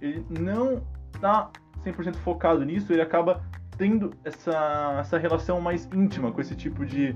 ele 0.02 0.26
não 0.30 0.82
está 1.14 1.50
100% 1.84 2.16
focado 2.16 2.64
nisso, 2.64 2.92
ele 2.92 3.02
acaba 3.02 3.42
tendo 3.78 4.12
essa, 4.24 4.98
essa 5.00 5.18
relação 5.18 5.60
mais 5.62 5.86
íntima 5.94 6.32
com 6.32 6.42
esse 6.42 6.56
tipo 6.56 6.86
de, 6.86 7.16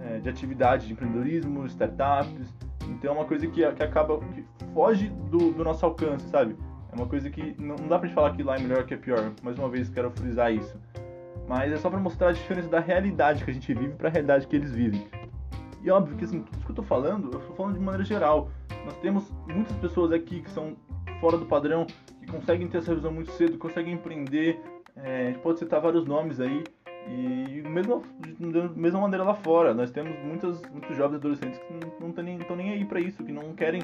é, 0.00 0.18
de 0.18 0.28
atividade 0.28 0.86
de 0.86 0.92
empreendedorismo, 0.92 1.66
startups. 1.66 2.54
Então 2.88 3.12
é 3.12 3.14
uma 3.14 3.24
coisa 3.24 3.46
que, 3.46 3.72
que 3.72 3.82
acaba, 3.82 4.18
que 4.18 4.44
foge 4.72 5.08
do, 5.08 5.52
do 5.52 5.64
nosso 5.64 5.84
alcance, 5.84 6.28
sabe? 6.28 6.56
É 6.92 6.96
uma 6.96 7.06
coisa 7.06 7.28
que 7.28 7.54
não, 7.58 7.76
não 7.76 7.88
dá 7.88 7.98
pra 7.98 8.08
gente 8.08 8.14
falar 8.14 8.32
que 8.32 8.42
lá 8.42 8.56
é 8.56 8.60
melhor 8.60 8.84
que 8.84 8.94
é 8.94 8.96
pior. 8.96 9.32
Mais 9.42 9.58
uma 9.58 9.68
vez 9.68 9.88
quero 9.88 10.10
frisar 10.10 10.52
isso. 10.52 10.78
Mas 11.46 11.72
é 11.72 11.76
só 11.76 11.88
para 11.88 11.98
mostrar 11.98 12.28
a 12.28 12.32
diferença 12.32 12.68
da 12.68 12.80
realidade 12.80 13.44
que 13.44 13.50
a 13.50 13.54
gente 13.54 13.72
vive 13.72 13.94
para 13.94 14.08
a 14.08 14.12
realidade 14.12 14.46
que 14.46 14.56
eles 14.56 14.72
vivem. 14.72 15.06
E 15.82 15.90
óbvio 15.90 16.16
que 16.16 16.24
assim, 16.24 16.42
tudo 16.42 16.56
isso 16.56 16.66
que 16.66 16.72
eu 16.72 16.76
tô 16.76 16.82
falando, 16.82 17.30
eu 17.32 17.40
tô 17.40 17.54
falando 17.54 17.74
de 17.74 17.80
maneira 17.80 18.04
geral. 18.04 18.50
Nós 18.84 18.96
temos 18.98 19.32
muitas 19.46 19.76
pessoas 19.76 20.12
aqui 20.12 20.40
que 20.40 20.50
são 20.50 20.76
fora 21.20 21.36
do 21.36 21.46
padrão, 21.46 21.86
que 22.20 22.30
conseguem 22.30 22.68
ter 22.68 22.78
essa 22.78 22.94
visão 22.94 23.12
muito 23.12 23.30
cedo, 23.32 23.58
conseguem 23.58 23.94
empreender. 23.94 24.60
É, 24.96 25.28
a 25.28 25.30
gente 25.30 25.40
pode 25.40 25.58
citar 25.58 25.80
vários 25.80 26.04
nomes 26.06 26.40
aí. 26.40 26.64
E 27.06 27.62
mesmo, 27.62 28.02
da 28.38 28.68
mesma 28.68 29.00
maneira 29.00 29.24
lá 29.24 29.34
fora, 29.34 29.72
nós 29.72 29.90
temos 29.90 30.18
muitas, 30.24 30.60
muitos 30.70 30.96
jovens 30.96 31.16
adolescentes 31.16 31.58
que 31.58 31.72
não 31.72 32.10
estão 32.10 32.24
nem, 32.24 32.38
nem 32.38 32.70
aí 32.70 32.84
para 32.84 33.00
isso, 33.00 33.24
que 33.24 33.32
não 33.32 33.54
querem 33.54 33.80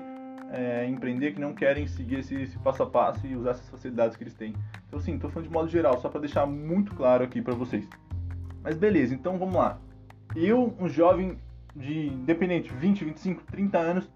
é, 0.53 0.87
empreender, 0.87 1.33
que 1.33 1.41
não 1.41 1.55
querem 1.55 1.87
seguir 1.87 2.21
esse, 2.21 2.35
esse, 2.35 2.59
passo 2.59 2.83
a 2.83 2.87
passo 2.87 3.27
e 3.27 3.35
usar 3.35 3.51
essas 3.51 3.69
facilidades 3.69 4.17
que 4.17 4.25
eles 4.25 4.35
têm. 4.35 4.55
Então, 4.87 5.01
sim, 5.01 5.15
estou 5.15 5.31
falando 5.31 5.49
de 5.49 5.53
modo 5.53 5.69
geral, 5.69 5.99
só 6.01 6.09
para 6.09 6.21
deixar 6.21 6.47
muito 6.47 6.95
claro 6.95 7.25
aqui 7.25 7.41
para 7.41 7.55
vocês. 7.55 7.89
Mas 8.63 8.77
beleza, 8.77 9.15
então 9.15 9.39
vamos 9.39 9.55
lá. 9.55 9.79
Eu, 10.37 10.75
um 10.79 10.89
jovem 10.89 11.39
de 11.75 12.09
independente, 12.09 12.73
20, 12.73 13.05
25, 13.05 13.43
30 13.45 13.79
anos, 13.79 14.11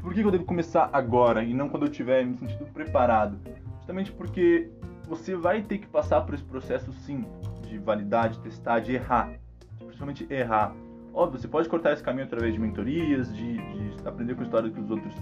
por 0.00 0.12
que 0.12 0.20
eu 0.20 0.30
devo 0.30 0.44
começar 0.44 0.90
agora 0.92 1.42
e 1.42 1.54
não 1.54 1.68
quando 1.68 1.86
eu 1.86 1.90
tiver 1.90 2.24
me 2.24 2.36
sentindo 2.36 2.66
preparado? 2.66 3.38
Justamente 3.78 4.12
porque 4.12 4.70
você 5.08 5.34
vai 5.34 5.62
ter 5.62 5.78
que 5.78 5.86
passar 5.86 6.20
por 6.22 6.34
esse 6.34 6.44
processo, 6.44 6.92
sim, 6.92 7.24
de 7.62 7.78
validar, 7.78 8.30
de 8.30 8.38
testar, 8.40 8.80
de 8.80 8.94
errar. 8.94 9.32
Principalmente 9.78 10.26
errar. 10.30 10.74
Óbvio, 11.12 11.40
você 11.40 11.48
pode 11.48 11.68
cortar 11.68 11.92
esse 11.92 12.02
caminho 12.02 12.24
através 12.24 12.54
de 12.54 12.60
mentorias, 12.60 13.34
de, 13.34 13.56
de 13.56 14.08
aprender 14.08 14.34
com 14.34 14.42
a 14.42 14.44
história 14.44 14.70
que 14.70 14.80
os 14.80 14.90
outros 14.90 15.14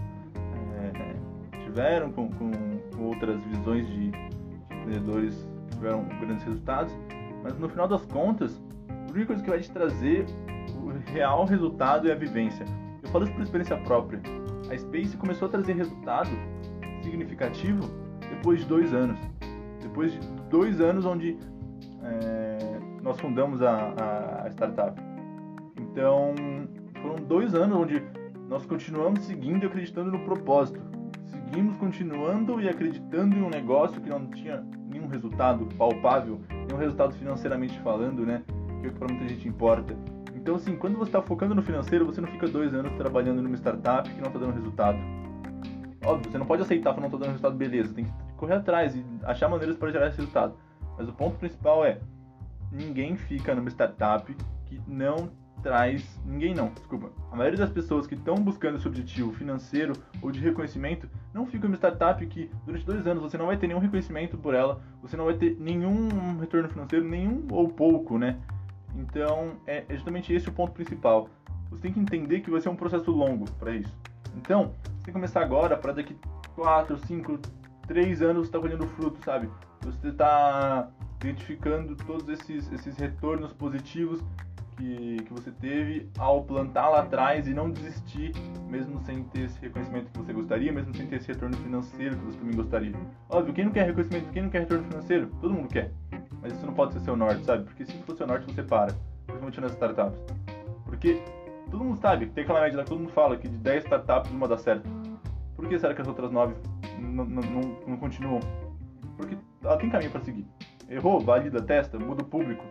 tiveram, 1.72 2.12
com, 2.12 2.28
com, 2.28 2.50
com 2.94 3.02
outras 3.04 3.42
visões 3.44 3.86
de, 3.88 4.10
de 4.10 4.28
empreendedores 4.70 5.48
que 5.68 5.76
tiveram 5.76 6.04
grandes 6.20 6.44
resultados, 6.44 6.94
mas 7.42 7.58
no 7.58 7.68
final 7.68 7.88
das 7.88 8.04
contas, 8.04 8.62
a 8.90 9.10
única 9.10 9.28
coisa 9.28 9.42
que 9.42 9.48
vai 9.48 9.60
te 9.60 9.70
trazer 9.70 10.26
o 10.76 10.92
real 11.12 11.44
resultado 11.44 12.08
é 12.08 12.12
a 12.12 12.14
vivência. 12.14 12.64
Eu 13.02 13.08
falo 13.10 13.24
isso 13.24 13.32
por 13.32 13.42
experiência 13.42 13.76
própria. 13.78 14.20
A 14.70 14.78
Space 14.78 15.16
começou 15.16 15.48
a 15.48 15.50
trazer 15.50 15.74
resultado 15.74 16.30
significativo 17.02 17.82
depois 18.20 18.60
de 18.60 18.66
dois 18.66 18.94
anos. 18.94 19.18
Depois 19.80 20.12
de 20.12 20.20
dois 20.48 20.80
anos 20.80 21.04
onde 21.04 21.36
é, 22.02 22.78
nós 23.02 23.20
fundamos 23.20 23.62
a, 23.62 24.44
a 24.44 24.50
startup. 24.50 25.00
Então, 25.80 26.34
foram 27.00 27.16
dois 27.16 27.54
anos 27.54 27.76
onde 27.76 28.02
nós 28.48 28.64
continuamos 28.64 29.20
seguindo 29.20 29.64
e 29.64 29.66
acreditando 29.66 30.10
no 30.10 30.20
propósito 30.20 30.80
seguimos 31.52 31.76
continuando 31.76 32.62
e 32.62 32.68
acreditando 32.68 33.36
em 33.36 33.42
um 33.42 33.50
negócio 33.50 34.00
que 34.00 34.08
não 34.08 34.26
tinha 34.28 34.64
nenhum 34.88 35.06
resultado 35.06 35.66
palpável, 35.76 36.40
nenhum 36.48 36.78
resultado 36.78 37.12
financeiramente 37.12 37.78
falando, 37.80 38.24
né? 38.24 38.42
Que 38.80 38.86
é 38.86 38.88
o 38.88 38.92
que 38.92 38.98
para 38.98 39.08
muita 39.12 39.28
gente 39.28 39.46
importa. 39.46 39.94
Então, 40.42 40.56
assim, 40.56 40.74
quando 40.74 40.98
você 40.98 41.08
está 41.08 41.22
focando 41.22 41.54
no 41.54 41.62
financeiro, 41.62 42.04
você 42.04 42.20
não 42.20 42.26
fica 42.26 42.48
dois 42.48 42.74
anos 42.74 42.92
trabalhando 42.94 43.40
numa 43.40 43.54
startup 43.54 44.10
que 44.10 44.20
não 44.20 44.26
está 44.26 44.40
dando 44.40 44.54
resultado. 44.54 44.98
Óbvio, 46.04 46.32
você 46.32 46.36
não 46.36 46.46
pode 46.46 46.62
aceitar 46.62 46.92
que 46.94 46.98
não 46.98 47.06
está 47.06 47.16
dando 47.16 47.28
resultado, 47.28 47.54
beleza. 47.54 47.94
Tem 47.94 48.06
que 48.06 48.12
correr 48.36 48.54
atrás 48.54 48.96
e 48.96 49.04
achar 49.22 49.48
maneiras 49.48 49.76
para 49.76 49.92
gerar 49.92 50.08
esse 50.08 50.16
resultado. 50.16 50.56
Mas 50.98 51.08
o 51.08 51.12
ponto 51.12 51.38
principal 51.38 51.84
é: 51.84 52.00
ninguém 52.72 53.16
fica 53.16 53.54
numa 53.54 53.70
startup 53.70 54.36
que 54.66 54.80
não 54.84 55.30
traz. 55.62 56.20
Ninguém 56.26 56.56
não, 56.56 56.72
desculpa. 56.72 57.12
A 57.30 57.36
maioria 57.36 57.60
das 57.60 57.70
pessoas 57.70 58.08
que 58.08 58.16
estão 58.16 58.34
buscando 58.34 58.78
esse 58.78 58.88
objetivo 58.88 59.32
financeiro 59.32 59.92
ou 60.20 60.32
de 60.32 60.40
reconhecimento 60.40 61.08
não 61.32 61.46
fica 61.46 61.68
numa 61.68 61.76
startup 61.76 62.26
que 62.26 62.50
durante 62.66 62.84
dois 62.84 63.06
anos 63.06 63.22
você 63.22 63.38
não 63.38 63.46
vai 63.46 63.56
ter 63.56 63.68
nenhum 63.68 63.78
reconhecimento 63.78 64.36
por 64.36 64.56
ela, 64.56 64.82
você 65.00 65.16
não 65.16 65.26
vai 65.26 65.34
ter 65.34 65.56
nenhum 65.60 66.08
retorno 66.40 66.68
financeiro, 66.68 67.08
nenhum 67.08 67.46
ou 67.48 67.68
pouco, 67.68 68.18
né? 68.18 68.40
Então 68.96 69.56
é, 69.66 69.84
justamente 69.90 70.32
esse 70.32 70.48
o 70.48 70.52
ponto 70.52 70.72
principal. 70.72 71.28
Você 71.70 71.82
tem 71.82 71.92
que 71.92 72.00
entender 72.00 72.40
que 72.40 72.50
vai 72.50 72.60
ser 72.60 72.68
um 72.68 72.76
processo 72.76 73.10
longo 73.10 73.50
para 73.52 73.72
isso. 73.74 73.96
Então, 74.36 74.74
você 74.84 74.92
tem 74.92 75.04
que 75.06 75.12
começar 75.12 75.40
agora 75.40 75.76
para 75.76 75.92
daqui 75.92 76.16
4, 76.54 76.98
5, 77.06 77.38
3 77.86 78.22
anos 78.22 78.46
você 78.46 78.52
tá 78.52 78.60
colhendo 78.60 78.86
fruto, 78.88 79.22
sabe? 79.24 79.48
Você 79.82 80.08
está 80.08 80.90
identificando 81.20 81.96
todos 81.96 82.28
esses, 82.28 82.70
esses 82.72 82.96
retornos 82.96 83.52
positivos 83.52 84.22
que, 84.76 85.16
que 85.24 85.32
você 85.32 85.50
teve 85.50 86.08
ao 86.18 86.42
plantar 86.42 86.88
lá 86.88 87.00
atrás 87.00 87.46
e 87.46 87.54
não 87.54 87.70
desistir, 87.70 88.32
mesmo 88.68 88.98
sem 89.04 89.22
ter 89.24 89.42
esse 89.42 89.60
reconhecimento 89.60 90.10
que 90.10 90.18
você 90.18 90.32
gostaria, 90.32 90.72
mesmo 90.72 90.94
sem 90.94 91.06
ter 91.06 91.16
esse 91.16 91.28
retorno 91.28 91.56
financeiro 91.58 92.16
que 92.16 92.24
você 92.24 92.38
também 92.38 92.56
gostaria. 92.56 92.92
Óbvio, 93.28 93.54
quem 93.54 93.64
não 93.64 93.72
quer 93.72 93.86
reconhecimento, 93.86 94.30
quem 94.32 94.42
não 94.42 94.50
quer 94.50 94.60
retorno 94.60 94.84
financeiro, 94.84 95.30
todo 95.40 95.54
mundo 95.54 95.68
quer. 95.68 95.92
Mas 96.42 96.52
isso 96.52 96.66
não 96.66 96.74
pode 96.74 96.92
ser 96.92 97.00
seu 97.00 97.16
norte, 97.16 97.44
sabe? 97.44 97.64
Porque 97.64 97.86
se 97.86 97.92
for 98.02 98.16
seu 98.16 98.26
norte, 98.26 98.52
você 98.52 98.62
para. 98.62 98.92
Principalmente 99.26 99.60
nas 99.60 99.72
startups. 99.72 100.20
Porque 100.84 101.22
todo 101.70 101.84
mundo 101.84 102.00
sabe, 102.00 102.26
tem 102.26 102.44
aquela 102.44 102.60
média 102.60 102.76
lá 102.76 102.84
que 102.84 102.90
todo 102.90 102.98
mundo 102.98 103.12
fala 103.12 103.36
que 103.36 103.48
de 103.48 103.56
10 103.56 103.84
startups 103.84 104.30
uma 104.30 104.46
dá 104.48 104.58
certo. 104.58 104.86
Por 105.56 105.68
que 105.68 105.78
será 105.78 105.94
que 105.94 106.02
as 106.02 106.08
outras 106.08 106.30
9 106.30 106.54
não, 106.98 107.96
continuam? 107.96 108.40
Porque 109.16 109.38
ela 109.62 109.76
tem 109.76 109.88
caminho 109.88 110.10
para 110.10 110.20
seguir. 110.20 110.46
Errou, 110.90 111.20
valida, 111.20 111.62
testa, 111.62 111.98
muda 111.98 112.22
o 112.22 112.26
público, 112.26 112.64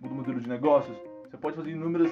muda 0.00 0.14
o 0.14 0.16
modelo 0.16 0.40
de 0.40 0.48
negócios. 0.48 0.96
Você 1.28 1.36
pode 1.36 1.56
fazer 1.56 1.70
inúmeras 1.70 2.10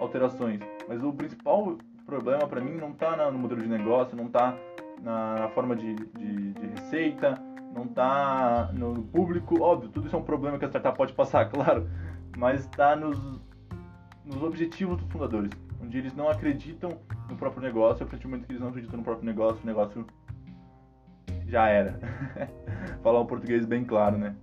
alterações, 0.00 0.60
mas 0.88 1.02
o 1.02 1.12
principal 1.12 1.78
problema 2.04 2.46
para 2.46 2.60
mim 2.60 2.72
não 2.72 2.90
está 2.90 3.30
no 3.30 3.38
modelo 3.38 3.62
de 3.62 3.68
negócio, 3.68 4.16
não 4.16 4.26
está 4.26 4.56
na, 5.02 5.34
na, 5.34 5.48
forma 5.48 5.74
de, 5.74 5.94
de, 5.94 6.52
de, 6.52 6.66
receita, 6.66 7.34
não 7.76 7.84
está 7.84 8.70
no 8.72 9.02
público. 9.02 9.60
Óbvio, 9.60 9.90
tudo 9.90 10.06
isso 10.06 10.16
é 10.16 10.18
um 10.18 10.24
problema 10.24 10.58
que 10.58 10.64
a 10.64 10.68
startup 10.68 10.96
pode 10.96 11.12
passar, 11.12 11.44
claro, 11.50 11.88
mas 12.36 12.60
está 12.60 12.96
nos, 12.96 13.18
nos 14.24 14.42
objetivos 14.42 14.96
dos 14.96 15.06
fundadores, 15.12 15.50
onde 15.82 15.98
eles 15.98 16.14
não 16.14 16.28
acreditam 16.28 16.98
no 17.28 17.36
próprio 17.36 17.62
negócio, 17.62 18.04
a 18.04 18.08
partir 18.08 18.22
do 18.22 18.30
momento 18.30 18.46
que 18.46 18.52
eles 18.52 18.62
não 18.62 18.70
acreditam 18.70 18.96
no 18.96 19.04
próprio 19.04 19.26
negócio, 19.26 19.62
o 19.62 19.66
negócio 19.66 20.06
já 21.46 21.68
era. 21.68 22.00
Falar 23.02 23.20
um 23.20 23.26
português 23.26 23.66
bem 23.66 23.84
claro, 23.84 24.16
né? 24.16 24.34